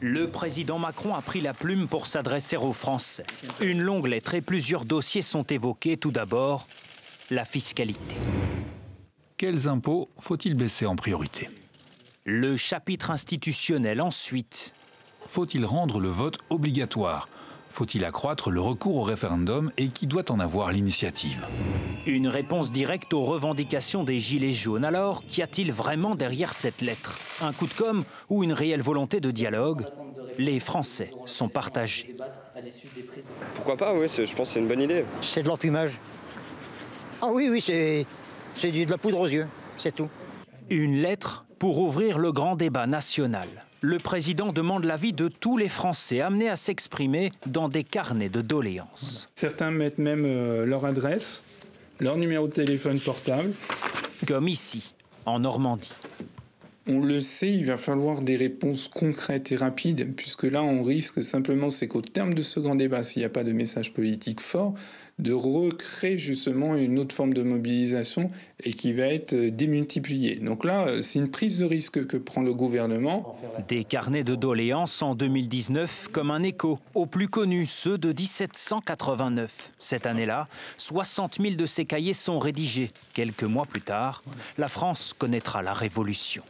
[0.00, 3.24] Le président Macron a pris la plume pour s'adresser aux Français.
[3.60, 5.96] Une longue lettre et plusieurs dossiers sont évoqués.
[5.96, 6.68] Tout d'abord,
[7.30, 8.16] la fiscalité.
[9.36, 11.50] Quels impôts faut-il baisser en priorité?
[12.24, 14.72] Le chapitre institutionnel ensuite.
[15.26, 17.28] Faut-il rendre le vote obligatoire?
[17.70, 21.46] Faut-il accroître le recours au référendum et qui doit en avoir l'initiative?
[22.08, 24.86] Une réponse directe aux revendications des Gilets jaunes.
[24.86, 27.18] Alors, qu'y a-t-il vraiment derrière cette lettre?
[27.42, 29.84] Un coup de com' ou une réelle volonté de dialogue?
[30.38, 32.16] Les Français sont partagés.
[33.54, 35.04] Pourquoi pas, oui, je pense que c'est une bonne idée.
[35.20, 35.98] C'est de l'enfumage.
[37.20, 38.06] Ah oui, oui, c'est
[38.70, 39.46] de la poudre aux yeux,
[39.76, 40.08] c'est tout.
[40.70, 43.48] Une lettre pour ouvrir le grand débat national
[43.80, 48.40] le président demande l'avis de tous les Français amenés à s'exprimer dans des carnets de
[48.40, 49.26] doléances.
[49.36, 51.44] Certains mettent même euh, leur adresse,
[52.00, 53.52] leur numéro de téléphone portable.
[54.26, 54.94] Comme ici,
[55.26, 55.92] en Normandie.
[56.90, 61.22] On le sait, il va falloir des réponses concrètes et rapides, puisque là, on risque
[61.22, 64.40] simplement, c'est qu'au terme de ce grand débat, s'il n'y a pas de message politique
[64.40, 64.74] fort,
[65.18, 68.30] de recréer justement une autre forme de mobilisation
[68.62, 70.36] et qui va être démultipliée.
[70.36, 73.36] Donc là, c'est une prise de risque que prend le gouvernement.
[73.68, 79.72] Des carnets de doléances en 2019 comme un écho aux plus connus, ceux de 1789.
[79.78, 80.46] Cette année-là,
[80.76, 82.90] 60 000 de ces cahiers sont rédigés.
[83.14, 84.22] Quelques mois plus tard,
[84.56, 86.42] la France connaîtra la Révolution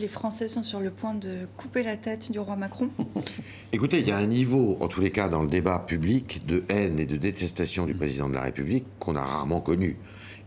[0.00, 2.90] les Français sont sur le point de couper la tête du roi Macron.
[3.72, 6.64] Écoutez, il y a un niveau, en tous les cas, dans le débat public, de
[6.68, 9.96] haine et de détestation du président de la République qu'on a rarement connu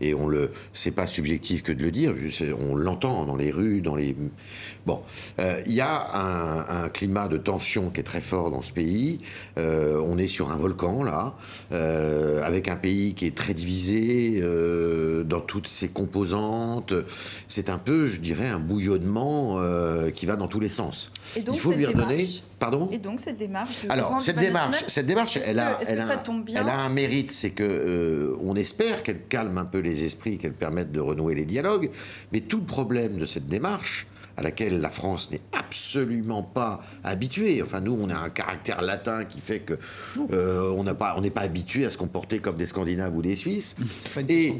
[0.00, 2.14] et on le, c'est pas subjectif que de le dire,
[2.58, 4.16] on l'entend dans les rues, dans les,
[4.86, 5.02] bon,
[5.38, 9.20] euh, il y a un, climat de tension qui est très fort dans ce pays.
[9.58, 11.34] Euh, on est sur un volcan là,
[11.72, 14.40] euh, avec un pays qui est très divisé
[15.24, 16.94] dans toutes ses composantes.
[17.48, 21.10] C'est un peu, je dirais, un bouillonnement euh, qui va dans tous les sens.
[21.36, 22.16] Et donc, Il faut lui redonner.
[22.16, 22.88] démarche- Pardon?
[22.90, 26.24] Et donc cette démarche de alors cette démarche, national, cette démarche, elle a, elle, a,
[26.54, 30.52] elle un mérite, c'est que euh, on espère qu'elle calme un peu les esprits, qu'elle
[30.52, 31.90] permette de renouer les dialogues.
[32.32, 34.06] Mais tout le problème de cette démarche,
[34.38, 37.62] à laquelle la France n'est absolument pas habituée.
[37.62, 39.78] Enfin, nous, on a un caractère latin qui fait que
[40.30, 43.22] euh, on n'a pas, on n'est pas habitué à se comporter comme des Scandinaves ou
[43.22, 43.76] des Suisses.
[44.28, 44.52] Et,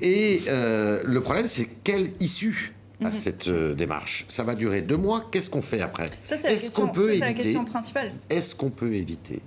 [0.00, 3.12] et euh, le problème, c'est quelle issue à Mhm.
[3.12, 4.24] cette euh, démarche?
[4.28, 5.26] Ça va durer deux mois.
[5.32, 6.06] Qu'est-ce qu'on fait après?
[6.22, 8.12] Ça, c'est la, Est-ce qu'on peut ça, c'est la éviter question principale.
[8.30, 9.42] est-ce qu'on peut éviter?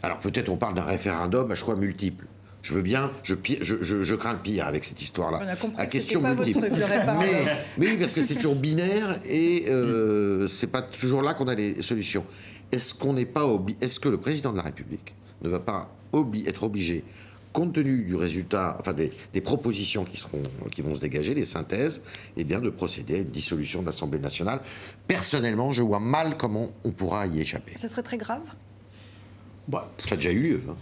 [0.00, 2.26] Alors peut-être on parle d'un référendum à choix multiple.
[2.62, 5.40] Je veux bien, je, pi- je, je- je crains le pire avec cette histoire-là.
[5.42, 6.68] On a compris À que question pas votre multiple.
[6.68, 7.18] truc, référendum.
[7.20, 11.48] mais, mais oui, parce que c'est toujours binaire et euh, c'est pas toujours là qu'on
[11.48, 12.24] a les solutions.
[12.72, 13.46] Est-ce qu'on n'est pas
[13.80, 17.04] Est-ce que le président de la République ne va pas obli- être obligé
[17.52, 21.46] compte tenu du résultat, enfin des, des propositions qui, seront, qui vont se dégager, des
[21.46, 22.02] synthèses,
[22.36, 24.60] eh bien de procéder à une dissolution de l'Assemblée nationale?
[25.06, 27.72] Personnellement, je vois mal comment on pourra y échapper.
[27.76, 28.42] Ça serait très grave?
[29.72, 30.60] Ça a déjà eu lieu.
[30.68, 30.76] hein.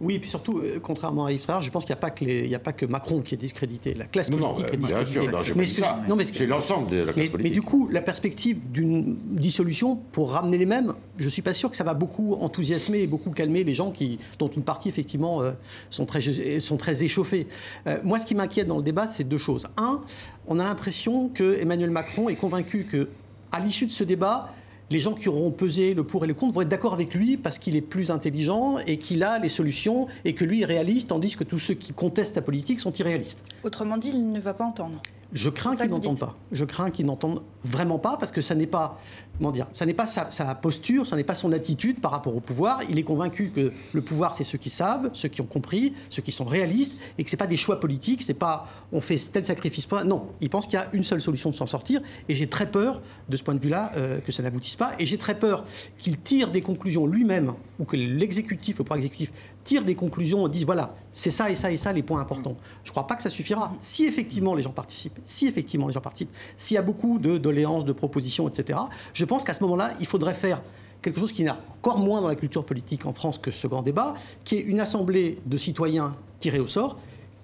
[0.00, 2.24] Oui, et puis surtout, euh, contrairement à Yves je pense qu'il n'y a, pas que
[2.24, 3.94] les- il y a pas que Macron qui est discrédité.
[3.94, 5.20] La classe Non, non, politique euh, est bien discréditée.
[5.22, 6.00] sûr, non, Mais ça.
[6.08, 7.42] non, mais C'est l'ensemble de la classe mais, politique.
[7.42, 11.54] Mais du coup, la perspective d'une dissolution pour ramener les mêmes, je ne suis pas
[11.54, 14.88] sûr que ça va beaucoup enthousiasmer et beaucoup calmer les gens qui, dont une partie,
[14.88, 15.52] effectivement, euh,
[15.90, 16.20] sont, très,
[16.60, 17.46] sont très échauffés.
[17.86, 19.64] Euh, moi, ce qui m'inquiète dans le débat, c'est deux choses.
[19.78, 20.00] Un,
[20.46, 23.08] on a l'impression que Emmanuel Macron est convaincu que,
[23.52, 24.52] à l'issue de ce débat,
[24.90, 27.36] les gens qui auront pesé le pour et le contre vont être d'accord avec lui
[27.36, 31.08] parce qu'il est plus intelligent et qu'il a les solutions et que lui est réaliste,
[31.08, 33.42] tandis que tous ceux qui contestent la politique sont irréalistes.
[33.64, 35.00] Autrement dit, il ne va pas entendre.
[35.32, 36.20] Je crains n'entendent dites.
[36.20, 36.36] pas.
[36.52, 39.00] Je crains qu'ils n'entendent vraiment pas parce que ça n'est pas,
[39.38, 42.34] comment dire, ça n'est pas sa, sa posture, ça n'est pas son attitude par rapport
[42.34, 42.80] au pouvoir.
[42.88, 46.22] Il est convaincu que le pouvoir, c'est ceux qui savent, ceux qui ont compris, ceux
[46.22, 48.22] qui sont réalistes et que c'est pas des choix politiques.
[48.22, 50.04] C'est pas on fait tel sacrifice pas.
[50.04, 52.70] Non, il pense qu'il y a une seule solution de s'en sortir et j'ai très
[52.70, 55.64] peur de ce point de vue-là euh, que ça n'aboutisse pas et j'ai très peur
[55.98, 59.32] qu'il tire des conclusions lui-même ou que l'exécutif, le pouvoir exécutif
[59.66, 62.56] tire des conclusions et dise voilà, c'est ça et ça et ça les points importants.
[62.84, 63.74] Je ne crois pas que ça suffira.
[63.80, 67.36] Si effectivement les gens participent, si effectivement les gens participent, s'il y a beaucoup de
[67.36, 68.78] doléances, de propositions, etc.,
[69.12, 70.62] je pense qu'à ce moment-là, il faudrait faire
[71.02, 73.82] quelque chose qui n'a encore moins dans la culture politique en France que ce grand
[73.82, 74.14] débat,
[74.44, 76.96] qui est une assemblée de citoyens tirés au sort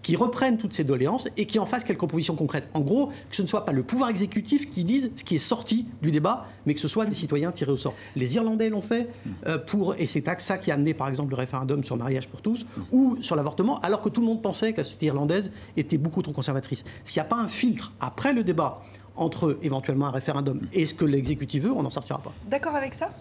[0.02, 2.68] qui reprennent toutes ces doléances et qui en fassent quelques propositions concrètes.
[2.74, 5.38] En gros, que ce ne soit pas le pouvoir exécutif qui dise ce qui est
[5.38, 7.94] sorti du débat, mais que ce soit des citoyens tirés au sort.
[8.16, 9.08] Les Irlandais l'ont fait
[9.46, 12.28] euh, pour, et c'est ça qui a amené par exemple le référendum sur le mariage
[12.28, 15.52] pour tous ou sur l'avortement, alors que tout le monde pensait que la société irlandaise
[15.76, 16.84] était beaucoup trop conservatrice.
[17.04, 18.82] S'il n'y a pas un filtre après le débat
[19.16, 22.32] entre éventuellement un référendum et ce que l'exécutif veut, on n'en sortira pas.
[22.48, 23.12] D'accord avec ça?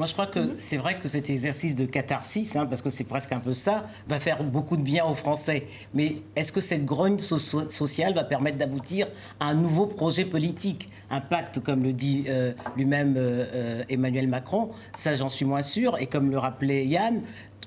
[0.00, 3.04] Moi, je crois que c'est vrai que cet exercice de catharsis, hein, parce que c'est
[3.04, 5.66] presque un peu ça, va faire beaucoup de bien aux Français.
[5.92, 9.08] Mais est-ce que cette grogne so- sociale va permettre d'aboutir
[9.40, 10.88] à un nouveau projet politique?
[11.10, 15.60] Un pacte, comme le dit euh, lui-même euh, euh, Emmanuel Macron, ça j'en suis moins
[15.60, 15.98] sûr.
[15.98, 17.20] Et comme le rappelait Yann,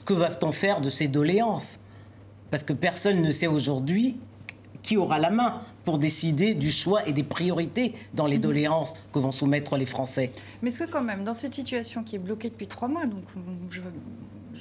[0.03, 1.81] que va-t-on faire de ces doléances?
[2.49, 4.17] Parce que personne ne sait aujourd'hui
[4.81, 9.19] qui aura la main pour décider du choix et des priorités dans les doléances que
[9.19, 10.31] vont soumettre les Français.
[10.61, 13.23] Mais est-ce que quand même, dans cette situation qui est bloquée depuis trois mois, donc
[13.69, 13.81] je-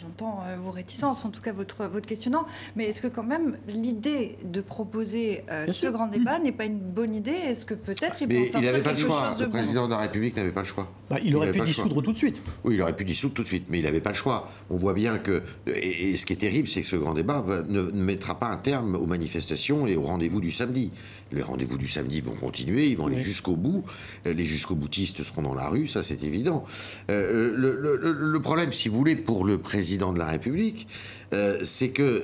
[0.02, 2.44] j'entends euh, vos réticences, en tout cas votre, votre questionnement,
[2.76, 5.92] mais est-ce que quand même l'idée de proposer euh, ce sûr.
[5.92, 7.30] grand débat n'est pas une bonne idée?
[7.30, 9.28] Est-ce que peut-être il peut il sortir n'avait pas le quelque choix.
[9.28, 9.56] chose de Le bon?
[9.58, 10.90] président de la République n'avait pas le choix.
[11.08, 12.42] Bah, il aurait pu dissoudre tout de suite.
[12.64, 14.50] Oui, il aurait pu dissoudre tout de suite, mais il n'avait pas le choix.
[14.70, 15.42] On voit bien que.
[15.66, 18.38] Et, et ce qui est terrible, c'est que ce grand débat va- ne, ne mettra
[18.38, 20.90] pas un terme aux manifestations et aux rendez-vous du samedi.
[21.30, 23.84] Les rendez-vous du samedi vont continuer, ils vont aller jusqu'au bout.
[24.26, 26.64] Les jusqu'au boutistes seront dans la rue, ça c'est évident.
[27.10, 30.86] Euh, le, le- le- le problème, si vous voulez, pour le président de la République,
[31.34, 32.22] euh, c'est que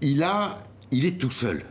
[0.00, 0.58] il a,
[0.90, 1.62] il est tout seul.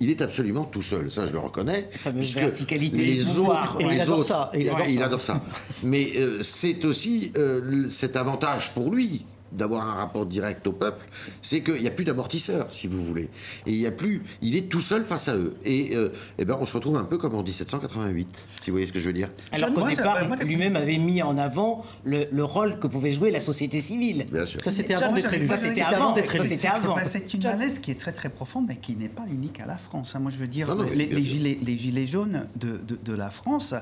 [0.00, 1.88] Il est absolument tout seul, ça je le reconnais.
[1.92, 3.74] fameuse verticalité les pouvoir.
[3.76, 5.04] autres, Et il adore autres- ça, et il adore il ça.
[5.06, 5.44] adore ça.
[5.82, 11.06] Mais euh, c'est aussi euh, cet avantage pour lui d'avoir un rapport direct au peuple,
[11.42, 13.30] c'est qu'il n'y a plus d'amortisseurs, si vous voulez.
[13.66, 15.56] Et il y a plus, il est tout seul face à eux.
[15.64, 18.86] Et, euh, eh ben, on se retrouve un peu comme en 1788, si vous voyez
[18.86, 19.30] ce que je veux dire.
[19.52, 23.40] Alors qu'au départ, lui-même avait mis en avant le, le rôle que pouvait jouer la
[23.40, 24.26] société civile.
[24.30, 24.60] Bien sûr.
[24.62, 25.46] Ça, c'était avant d'être élu.
[25.46, 26.48] Ça, c'était avant d'être C'est- élu.
[26.48, 26.94] c'est- C'était avant.
[26.94, 29.66] bah, C'est une malaise qui est très très profonde, mais qui n'est pas unique à
[29.66, 30.14] la France.
[30.14, 30.18] hein.
[30.18, 33.12] Moi, je veux dire, Non, non, mais les, gilets, les gilets jaunes de, de- de
[33.12, 33.74] la France,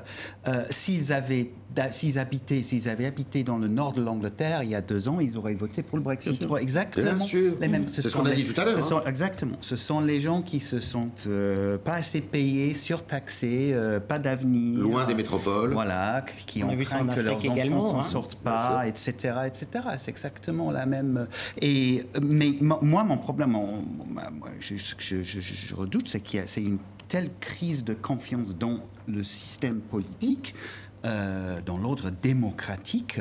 [0.47, 1.51] euh, s'ils avaient,
[1.91, 5.19] s'ils habitaient, s'ils avaient habité dans le nord de l'Angleterre il y a deux ans,
[5.19, 6.45] ils auraient voté pour le Brexit.
[6.59, 7.25] Exactement
[7.59, 7.87] les mêmes.
[7.87, 8.93] C'est ce qu'on a dit tout à l'heure.
[8.93, 9.03] Hein.
[9.05, 9.57] Exactement.
[9.61, 14.79] Ce sont les gens qui se sentent euh, pas assez payés, surtaxés, euh, pas d'avenir.
[14.79, 15.73] Loin des métropoles.
[15.73, 18.03] Voilà, qui ont craint que leurs enfants s'en hein.
[18.03, 19.13] sortent pas, etc.,
[19.45, 19.67] etc.
[19.97, 21.27] C'est exactement la même.
[21.61, 23.57] Et mais moi, mon problème,
[24.59, 29.79] je, je, redoute, c'est qu'il y a une telle crise de confiance dans le système
[29.79, 30.53] politique,
[31.05, 33.19] euh, dans l'ordre démocratique,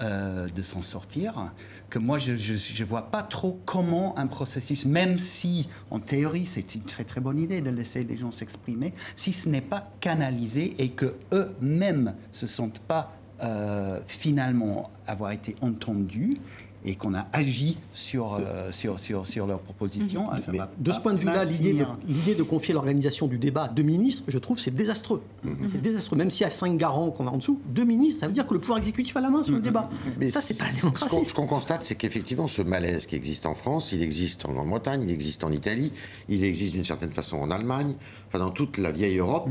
[0.00, 1.50] euh, de s'en sortir,
[1.90, 6.76] que moi je ne vois pas trop comment un processus, même si en théorie c'est
[6.76, 10.72] une très très bonne idée de laisser les gens s'exprimer, si ce n'est pas canalisé
[10.78, 13.12] et que eux-mêmes se sentent pas
[13.42, 16.36] euh, finalement avoir été entendus,
[16.84, 20.24] et qu'on a agi sur, euh, sur, sur, sur leurs propositions.
[20.24, 20.60] Mhm.
[20.60, 23.82] Ah, de ce point de vue-là, l'idée de, de, confier l'organisation du débat à deux
[23.82, 25.22] ministres, je trouve, c'est désastreux.
[25.44, 25.66] Mhm.
[25.66, 26.16] C'est désastreux.
[26.16, 28.46] Même s'il y a cinq garants qu'on a en dessous, deux ministres, ça veut dire
[28.46, 29.64] que le pouvoir exécutif a la main sur le mhm.
[29.64, 29.90] débat.
[30.18, 31.24] Mais ça, c'est pas démocratie.
[31.24, 35.02] Ce qu'on constate, c'est qu'effectivement, ce malaise qui existe en France, il existe en Grande-Bretagne,
[35.02, 35.92] il existe en Italie,
[36.28, 37.94] il existe d'une certaine façon en Allemagne,
[38.28, 39.48] enfin dans toute la vieille Europe,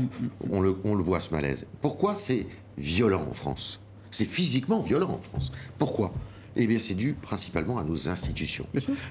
[0.50, 1.66] on, le, on le voit ce malaise.
[1.80, 3.80] Pourquoi c'est violent en France?
[4.10, 5.52] C'est physiquement violent en France.
[5.78, 6.12] Pourquoi?
[6.58, 8.66] Eh bien, c'est dû principalement à nos institutions.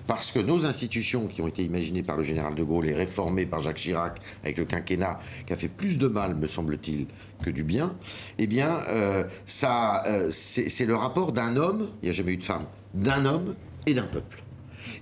[0.06, 3.46] Parce que nos institutions, qui ont été imaginées par le général de Gaulle et réformées
[3.46, 7.08] par Jacques Chirac avec le quinquennat, qui a fait plus de mal, me semble-t-il,
[7.42, 7.96] que du bien,
[8.38, 12.38] eh bien, euh, ça, euh, c'est le rapport d'un homme, il n'y a jamais eu
[12.38, 14.44] de femme, d'un homme et d'un peuple.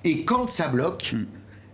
[0.04, 1.26] Et quand ça bloque, hmm.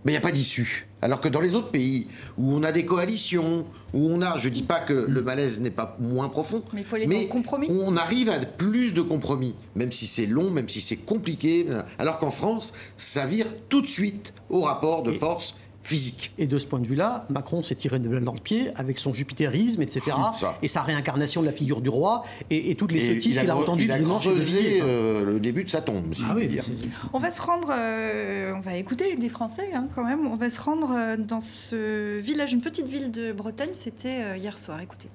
[0.06, 0.88] il n'y a pas d'issue.
[1.02, 4.48] Alors que dans les autres pays où on a des coalitions, où on a, je
[4.48, 7.68] ne dis pas que le malaise n'est pas moins profond, mais, il faut aller compromis.
[7.70, 11.66] on arrive à plus de compromis, même si c'est long, même si c'est compliqué.
[11.98, 16.32] Alors qu'en France, ça vire tout de suite au rapport de force physique.
[16.38, 19.00] Et de ce point de vue-là, Macron s'est tiré de balle dans le pied avec
[19.00, 20.02] son jupitérisme, etc.
[20.62, 23.86] Et sa réincarnation de la figure du roi et, toutes les sottises qu'il a, entendues
[23.86, 26.64] Il a creusé euh, le début de sa tombe, si ah oui, dire.
[27.14, 30.50] On va se rendre, euh, on va écouter des Français hein, quand même, on va
[30.50, 35.10] se rendre euh, dans ce village, une petite ville de Bretagne, c'était hier soir, écoutez.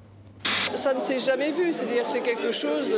[0.74, 2.90] Ça ne s'est jamais vu, c'est-à-dire que c'est quelque chose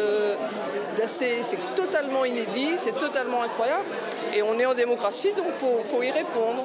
[0.97, 3.89] d'assez, c'est totalement inédit, c'est totalement incroyable,
[4.37, 6.65] et on est en démocratie, donc il faut y répondre.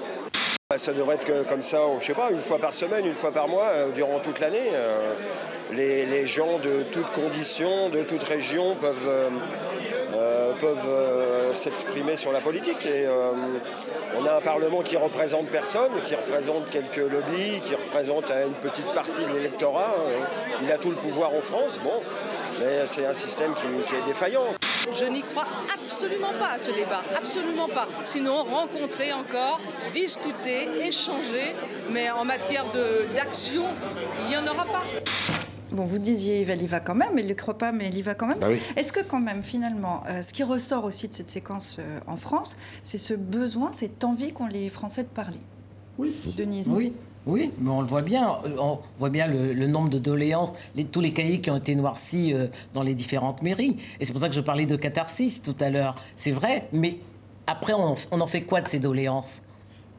[0.73, 3.31] Bah, ça devrait être comme ça, je sais pas, une fois par semaine, une fois
[3.31, 4.71] par mois, euh, durant toute l'année.
[4.73, 5.13] Euh,
[5.71, 9.31] les, gens de toutes conditions, de toutes régions peuvent,
[10.15, 12.87] euh, peuvent s'exprimer sur la politique.
[12.87, 13.05] Et
[14.19, 18.91] on a un Parlement qui représente personne, qui représente quelques lobbies, qui représente une petite
[18.95, 19.93] partie de l'électorat.
[20.63, 21.79] Il a tout le pouvoir en France.
[21.83, 22.01] Bon,
[22.59, 24.45] mais c'est un système qui, est défaillant.
[24.91, 27.87] Je n'y crois absolument pas à ce débat, absolument pas.
[28.03, 29.59] Sinon, rencontrer encore,
[29.93, 31.55] discuter, échanger,
[31.91, 32.65] mais en matière
[33.15, 33.63] d'action,
[34.21, 34.83] il n'y en aura pas.
[35.71, 37.97] Bon, vous disiez, elle y va quand même, elle ne le croit pas, mais elle
[37.97, 38.39] y va quand même.
[38.39, 41.99] Bah Est-ce que quand même, finalement, euh, ce qui ressort aussi de cette séquence euh,
[42.05, 45.39] en France, c'est ce besoin, cette envie qu'ont les Français de parler?
[45.97, 46.15] Oui.
[46.37, 46.69] Denise?
[46.69, 46.93] Oui.
[47.25, 48.39] Oui, mais on le voit bien.
[48.59, 50.53] On voit bien le, nombre de doléances,
[50.91, 53.77] tous les cahiers qui ont été noircis euh, dans les différentes mairies.
[53.99, 55.95] Et c'est pour ça que je parlais de catharsis tout à l'heure.
[56.15, 56.97] C'est vrai, mais
[57.47, 59.41] après, on, en fait quoi de ces doléances?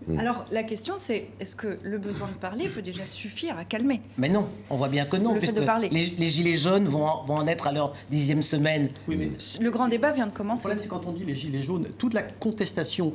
[0.07, 0.19] Hmm.
[0.19, 4.03] alors la question c'est est-ce que le besoin de parler peut déjà suffire à calmer?
[4.19, 5.57] Mais non, on voit bien que non, puisque
[5.91, 8.89] Les, gilets jaunes vont en, être à leur dixième semaine.
[9.09, 10.69] Oui, mais le grand débat vient de commencer.
[10.69, 13.15] Le problème c'est quand on dit les gilets jaunes, toute la contestation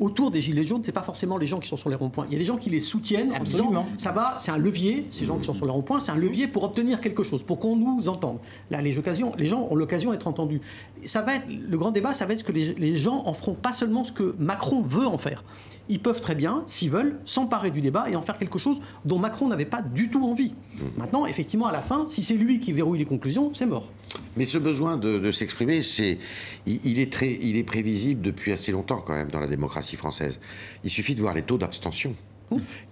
[0.00, 2.26] autour des Gilets jaunes, c'est pas forcément les gens qui sont sur les ronds-points.
[2.28, 3.68] Il y a des gens qui les soutiennent Absolument.
[3.68, 6.12] en disant ça va, c'est un levier, ces gens qui sont sur les ronds-points, c'est
[6.12, 8.38] un levier pour obtenir quelque chose, pour qu'on nous entende.
[8.70, 10.60] Là, les, occasions, les gens ont l'occasion d'être entendus.
[11.04, 13.34] Ça va être, le grand débat, ça va être ce que les, les gens en
[13.34, 15.44] feront pas seulement ce que Macron veut en faire.
[15.88, 19.18] Ils peuvent très bien, s'ils veulent, s'emparer du débat et en faire quelque chose dont
[19.18, 20.52] Macron n'avait pas du tout envie.
[20.52, 20.82] Mmh.
[20.96, 23.90] Maintenant, effectivement, à la fin, si c'est lui qui verrouille les conclusions, c'est mort.
[24.36, 26.18] Mais ce besoin de, s'exprimer, c'est,
[26.66, 30.40] il, est très, il est prévisible depuis assez longtemps quand même dans la démocratie française.
[30.84, 32.14] Il suffit de voir les taux d'abstention.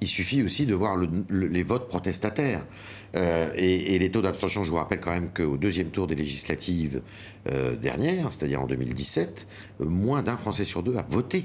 [0.01, 0.97] Il suffit aussi de voir
[1.31, 2.65] les votes protestataires.
[3.15, 7.03] Euh, et, les taux d'abstention, je vous rappelle quand même qu'au deuxième tour des législatives
[7.51, 9.47] euh, dernières, c'est-à-dire en 2017,
[9.81, 11.45] euh, moins d'un Français sur deux a voté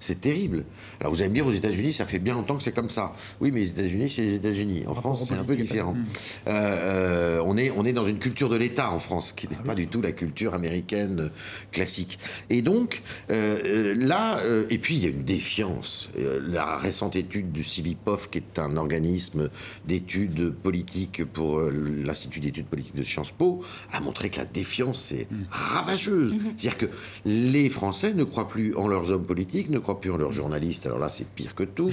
[0.00, 0.64] c'est terrible.
[0.98, 3.14] Alors vous allez me dire, aux États-Unis, ça fait bien longtemps que c'est comme ça.
[3.40, 4.84] Oui, mais les États-Unis, c'est les États-Unis.
[4.86, 5.94] En France, c'est un peu différent.
[6.48, 9.56] Euh, euh, on, est, on est dans une culture de l'État en France, qui n'est
[9.60, 11.28] ah pas du tout la culture américaine euh,
[11.70, 12.18] classique.
[12.48, 16.10] Et donc, là, et puis il y a une défiance.
[16.16, 19.50] la récente étude du Civipof, qui est un organisme
[19.86, 25.30] d'études politiques pour l'Institut d'études politiques de Sciences Po, a montré que la défiance est
[25.30, 25.36] mm.
[25.50, 26.32] ravageuse.
[26.32, 26.38] Mm-hmm.
[26.56, 26.86] C'est-à-dire que
[27.26, 30.98] les Français ne croient plus en leurs hommes politiques, ne croient pur leurs journalistes, alors
[30.98, 31.92] là c'est pire que tout,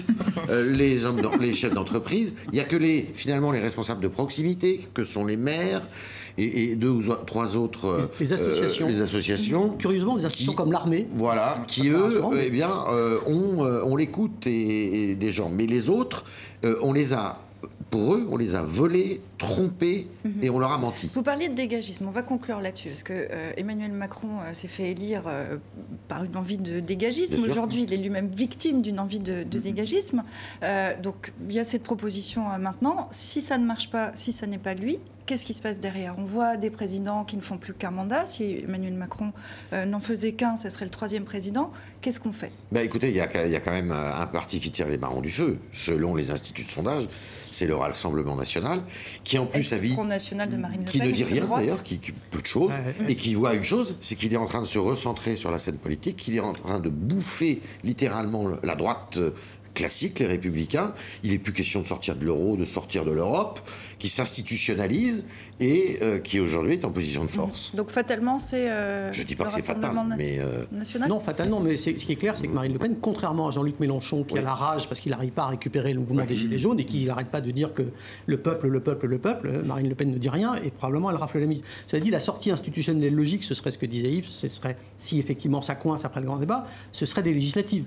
[0.50, 4.08] euh, les, hommes les chefs d'entreprise, il n'y a que les, finalement les responsables de
[4.08, 5.82] proximité, que sont les maires,
[6.38, 8.88] et, deux ou trois autres les, associations.
[8.88, 9.70] les associations.
[9.80, 11.08] Curieusement, des associations comme l'armée.
[11.16, 12.70] Voilà, qui eux, eh bien,
[13.26, 15.50] on, on l'écoute et, des gens.
[15.50, 16.26] Mais les autres,
[16.82, 17.47] on les a
[17.90, 20.44] pour eux, on les a volés, trompés mhm.
[20.44, 21.10] et on leur a menti.
[21.14, 24.68] Vous parliez de dégagisme, on va conclure là-dessus, parce que euh, Emmanuel Macron euh, s'est
[24.68, 25.58] fait élire euh,
[26.08, 27.42] par une envie de dégagisme.
[27.44, 29.64] Aujourd'hui, il est lui-même victime d'une envie de, de mhm.
[29.64, 30.24] dégagisme.
[31.02, 33.08] donc, il y a cette proposition maintenant.
[33.12, 36.16] Si ça ne marche pas, si ça n'est pas lui, qu'est-ce qui se passe derrière?
[36.18, 38.26] On voit des présidents qui ne font plus qu'un mandat.
[38.26, 39.34] Si Emmanuel Macron
[39.74, 41.72] euh, n'en faisait qu'un, ce serait le troisième président.
[42.02, 42.52] Qu'est-ce qu'on fait?
[42.72, 45.60] Bah, Écoutez, il y, a quand même un parti qui tire les marrons du feu.
[45.74, 47.08] Selon les instituts de sondage,
[47.52, 48.82] c'est le Rassemblement national,
[49.24, 52.12] qui en plus a national de Marine Le Qui ne dit rien d'ailleurs, qui, qui,
[52.12, 52.72] peu de choses,
[53.08, 55.60] et qui voit une chose, c'est qu'il est en train de se recentrer sur la
[55.60, 59.32] scène politique, qu'il est en train de bouffer littéralement la droite euh,
[59.78, 60.94] classique, les républicains.
[61.24, 63.60] Il n'est plus question de sortir de l'euro, de sortir de l'Europe,
[64.00, 65.24] qui s'institutionnalise
[65.60, 67.76] et euh, qui aujourd'hui est en position de force.
[67.76, 68.72] Donc fatalement, c'est.
[68.72, 70.40] Euh, Je ne dis pas que c'est fatal, mais.
[70.40, 73.48] Euh, national non, fatalement, mais ce qui est clair, c'est que Marine Le Pen, contrairement
[73.48, 76.26] à Jean-Luc Mélenchon, qui a la rage parce qu'il n'arrive pas à récupérer le mouvement
[76.26, 77.84] des Gilets jaunes et qui n'arrête pas de dire que
[78.26, 81.18] le peuple, le peuple, le peuple, Marine Le Pen ne dit rien et probablement elle
[81.18, 81.62] rafle la mise.
[81.86, 85.20] Cela dit, la sortie institutionnelle logique, ce serait ce que disait Yves, ce serait, si
[85.20, 87.86] effectivement ça coince après le grand débat, ce serait des législatives.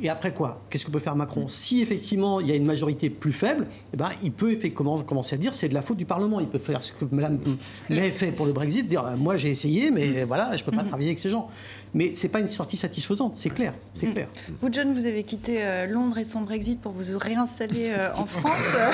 [0.00, 1.48] Et après quoi Qu'est-ce que peut faire Macron?
[1.48, 5.34] Si effectivement il y a une majorité plus faible, eh ben, il peut effectivement commencer
[5.34, 6.38] à dire c'est de la faute du Parlement.
[6.40, 7.38] Il peut faire ce que Mme
[7.88, 10.84] May fait pour le Brexit, dire moi j'ai essayé, mais voilà, je ne peux pas
[10.84, 11.48] travailler avec ces gens.
[11.96, 14.28] Mais ce n'est pas une sortie satisfaisante, c'est clair, c'est clair.
[14.60, 18.26] Vous, John, vous avez quitté euh, Londres et son Brexit pour vous réinstaller euh, en
[18.26, 18.90] France euh,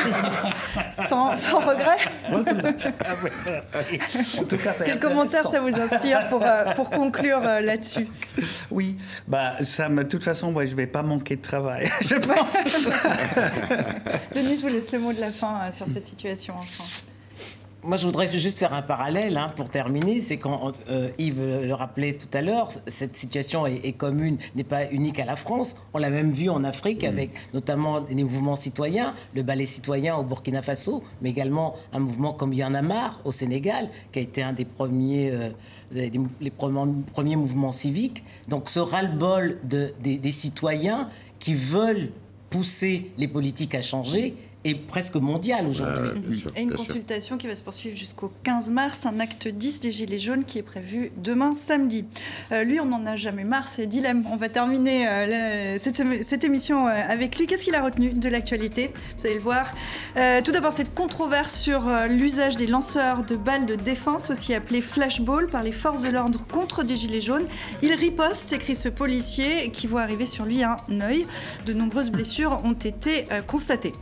[1.09, 1.99] sans, sans, regret
[4.39, 6.45] En tout cas, ça Quel commentaire ça vous inspire pour,
[6.77, 8.07] pour conclure là-dessus?
[8.71, 8.97] Oui,
[9.27, 12.55] bah, ça, de toute façon, moi, je ne vais pas manquer de travail, je pense.
[14.37, 17.07] Denis, je vous laisse le mot de la fin sur cette situation en France.
[17.85, 20.21] Moi, je voudrais juste faire un parallèle hein, pour terminer.
[20.21, 24.89] C'est quand euh, Yves le rappelait tout à l'heure, cette situation est, commune, n'est pas
[24.93, 25.75] unique à la France.
[25.93, 27.09] On l'a même vu en Afrique mm.
[27.09, 32.33] avec notamment des mouvements citoyens, le ballet citoyen au Burkina Faso, mais également un mouvement
[32.33, 35.51] comme Y en a marre au Sénégal, qui a été un des premiers, euh,
[35.91, 38.23] les, premiers mouvements civiques.
[38.47, 41.09] Donc, ce ras-le-bol de, des citoyens
[41.41, 42.11] qui veulent
[42.49, 46.45] pousser les politiques à changer est presque mondiale aujourd'hui.
[46.57, 50.19] et une consultation qui va se poursuivre jusqu'au 15 mars, un acte 10 des Gilets
[50.19, 52.05] jaunes qui est prévu demain samedi.
[52.53, 54.25] Euh, lui, on n'en a jamais marre, c'est Dilemme.
[54.31, 57.47] On va terminer euh, cette, émission euh, avec lui.
[57.47, 58.93] Qu'est-ce qu'il a retenu de l'actualité?
[59.19, 59.73] Vous allez le voir.
[60.45, 65.49] tout d'abord, cette controverse sur l'usage des lanceurs de balles de défense, aussi appelés flashball,
[65.49, 67.47] par les forces de l'ordre contre des Gilets jaunes.
[67.83, 71.27] Il riposte, s'écrit ce policier, qui voit arriver sur lui un œil.
[71.67, 73.93] De nombreuses blessures ont été constatées.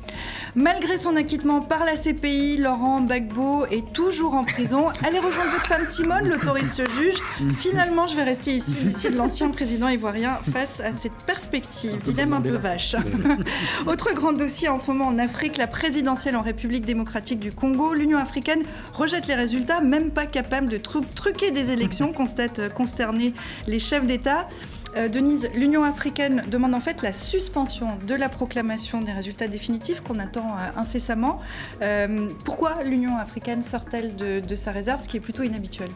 [0.57, 4.89] Malgré son acquittement par la CPI, Laurent Gbagbo est toujours en prison.
[5.07, 7.15] Allez rejoindre votre femme Simone, l'autoriste se juge.
[7.57, 12.03] Finalement, je vais rester ici, ici de l'ancien président ivoirien, face à cette perspective.
[12.03, 12.97] Dilemme un peu vache.
[13.87, 17.95] Autre grand dossier en ce moment en Afrique, la présidentielle en République démocratique du Congo.
[17.95, 23.35] L'Union africaine rejette les résultats, même pas capable de truquer des élections, constate consterner
[23.69, 24.49] les chefs d'État.
[24.97, 30.01] Euh, Denise, l'Union africaine demande en fait la suspension de la proclamation des résultats définitifs
[30.01, 31.41] qu'on attend euh, incessamment.
[31.83, 35.91] Euh, pourquoi l'Union africaine sort-elle de, sa réserve, ce qui est plutôt inhabituel?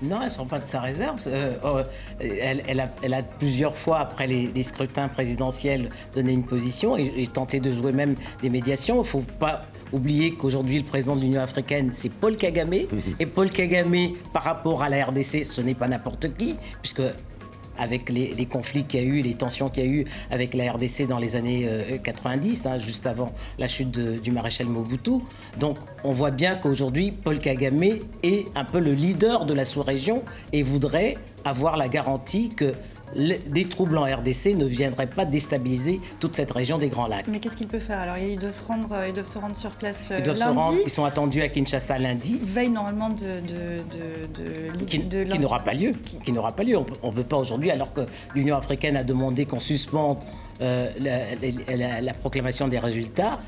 [0.00, 1.18] Non, elle ne sort pas de sa réserve.
[1.64, 1.78] Oh,
[2.20, 7.90] elle, a, plusieurs fois, après les, scrutins présidentiels, donné une position et, tenté de jouer
[7.90, 8.94] même des médiations.
[8.94, 12.74] Il ne faut pas oublier qu'aujourd'hui, le président de l'Union africaine, c'est Paul Kagame.
[13.18, 17.02] Et Paul Kagame, par rapport à la RDC, ce n'est pas n'importe qui, puisque
[17.78, 20.72] avec les, conflits qu'il y a eu, les tensions qu'il y a eu avec la
[20.72, 21.68] RDC dans les années
[22.02, 25.20] 90, euh, hein, juste avant la chute du maréchal Mobutu.
[25.58, 27.82] Donc on voit bien qu'aujourd'hui, Paul Kagame
[28.22, 30.22] est un peu le leader de la sous-région
[30.52, 32.74] et voudrait avoir la garantie que
[33.14, 37.26] des troubles en RDC ne viendraient pas déstabiliser toute cette région des Grands Lacs.
[37.28, 39.56] Mais qu'est-ce qu'il peut faire Alors, il doit se rendre, euh, ils doivent se rendre
[39.56, 40.52] sur place ils doivent lundi.
[40.52, 42.40] Se rendre, ils sont attendus à Kinshasa lundi.
[42.42, 45.94] Veille normalement de, de, de, qui, qui n'aura pas lieu.
[46.22, 46.78] Qui, n'aura pas lieu.
[47.02, 48.02] On ne peut pas aujourd'hui, alors que
[48.34, 50.18] l'Union africaine a demandé qu'on suspende
[50.60, 50.90] euh,
[52.02, 53.38] la, proclamation des résultats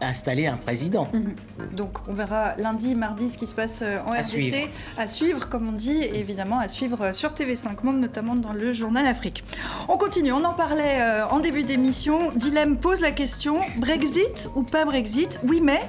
[0.00, 1.08] installer un président.
[1.12, 1.34] Mhm.
[1.74, 4.24] Donc on verra lundi, mardi ce qui se passe euh, en À RDC.
[4.28, 4.56] suivre.
[4.98, 8.52] À suivre, comme on dit, et évidemment à suivre euh, sur TV5 Monde, notamment dans
[8.52, 9.44] le journal Afrique.
[9.88, 12.32] On continue, on en parlait euh, en début d'émission.
[12.32, 15.38] Dilemme pose la question Brexit ou pas Brexit?
[15.46, 15.80] Oui, mais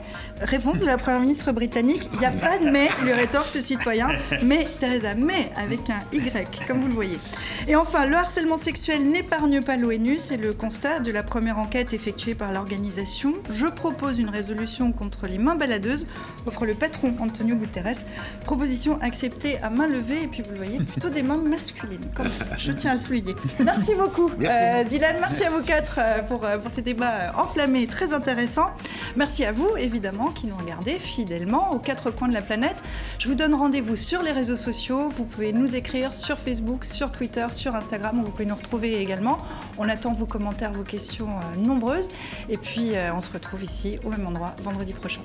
[0.41, 3.61] réponse de la Première ministre britannique il n'y a pas de mais, lui rétorque ce
[3.61, 4.07] citoyen.
[4.43, 7.19] Mais Theresa May avec un Y, comme vous le voyez.
[7.67, 11.93] Et enfin, le harcèlement sexuel n'épargne pas l'ONU, c'est le constat de la première enquête
[11.93, 13.33] effectuée par l'organisation.
[13.49, 16.07] Je propose une résolution contre les mains baladeuses,
[16.45, 18.05] offre le patron Antonio Guterres.
[18.45, 21.99] Proposition acceptée à main levée, et puis vous le voyez, plutôt des mains masculines.
[22.17, 22.29] même.
[22.57, 23.35] Je tiens à le souligner.
[23.59, 24.57] Merci beaucoup, Merci.
[24.59, 25.15] euh, Dylan.
[25.19, 28.71] Merci à vous quatre euh, pour, euh, pour ces débats enflammés et très intéressants.
[29.15, 32.77] Merci à vous, évidemment, qui nous regardez fidèlement aux quatre coins de la planète.
[33.19, 35.09] Je vous donne rendez-vous sur les réseaux sociaux.
[35.09, 39.01] Vous pouvez nous écrire sur Facebook, sur Twitter, sur Instagram, où vous pouvez nous retrouver
[39.01, 39.37] également.
[39.77, 42.09] On attend vos commentaires, vos questions euh, nombreuses.
[42.49, 45.21] Et puis, euh, on se retrouve ici, au même endroit, vendredi prochain.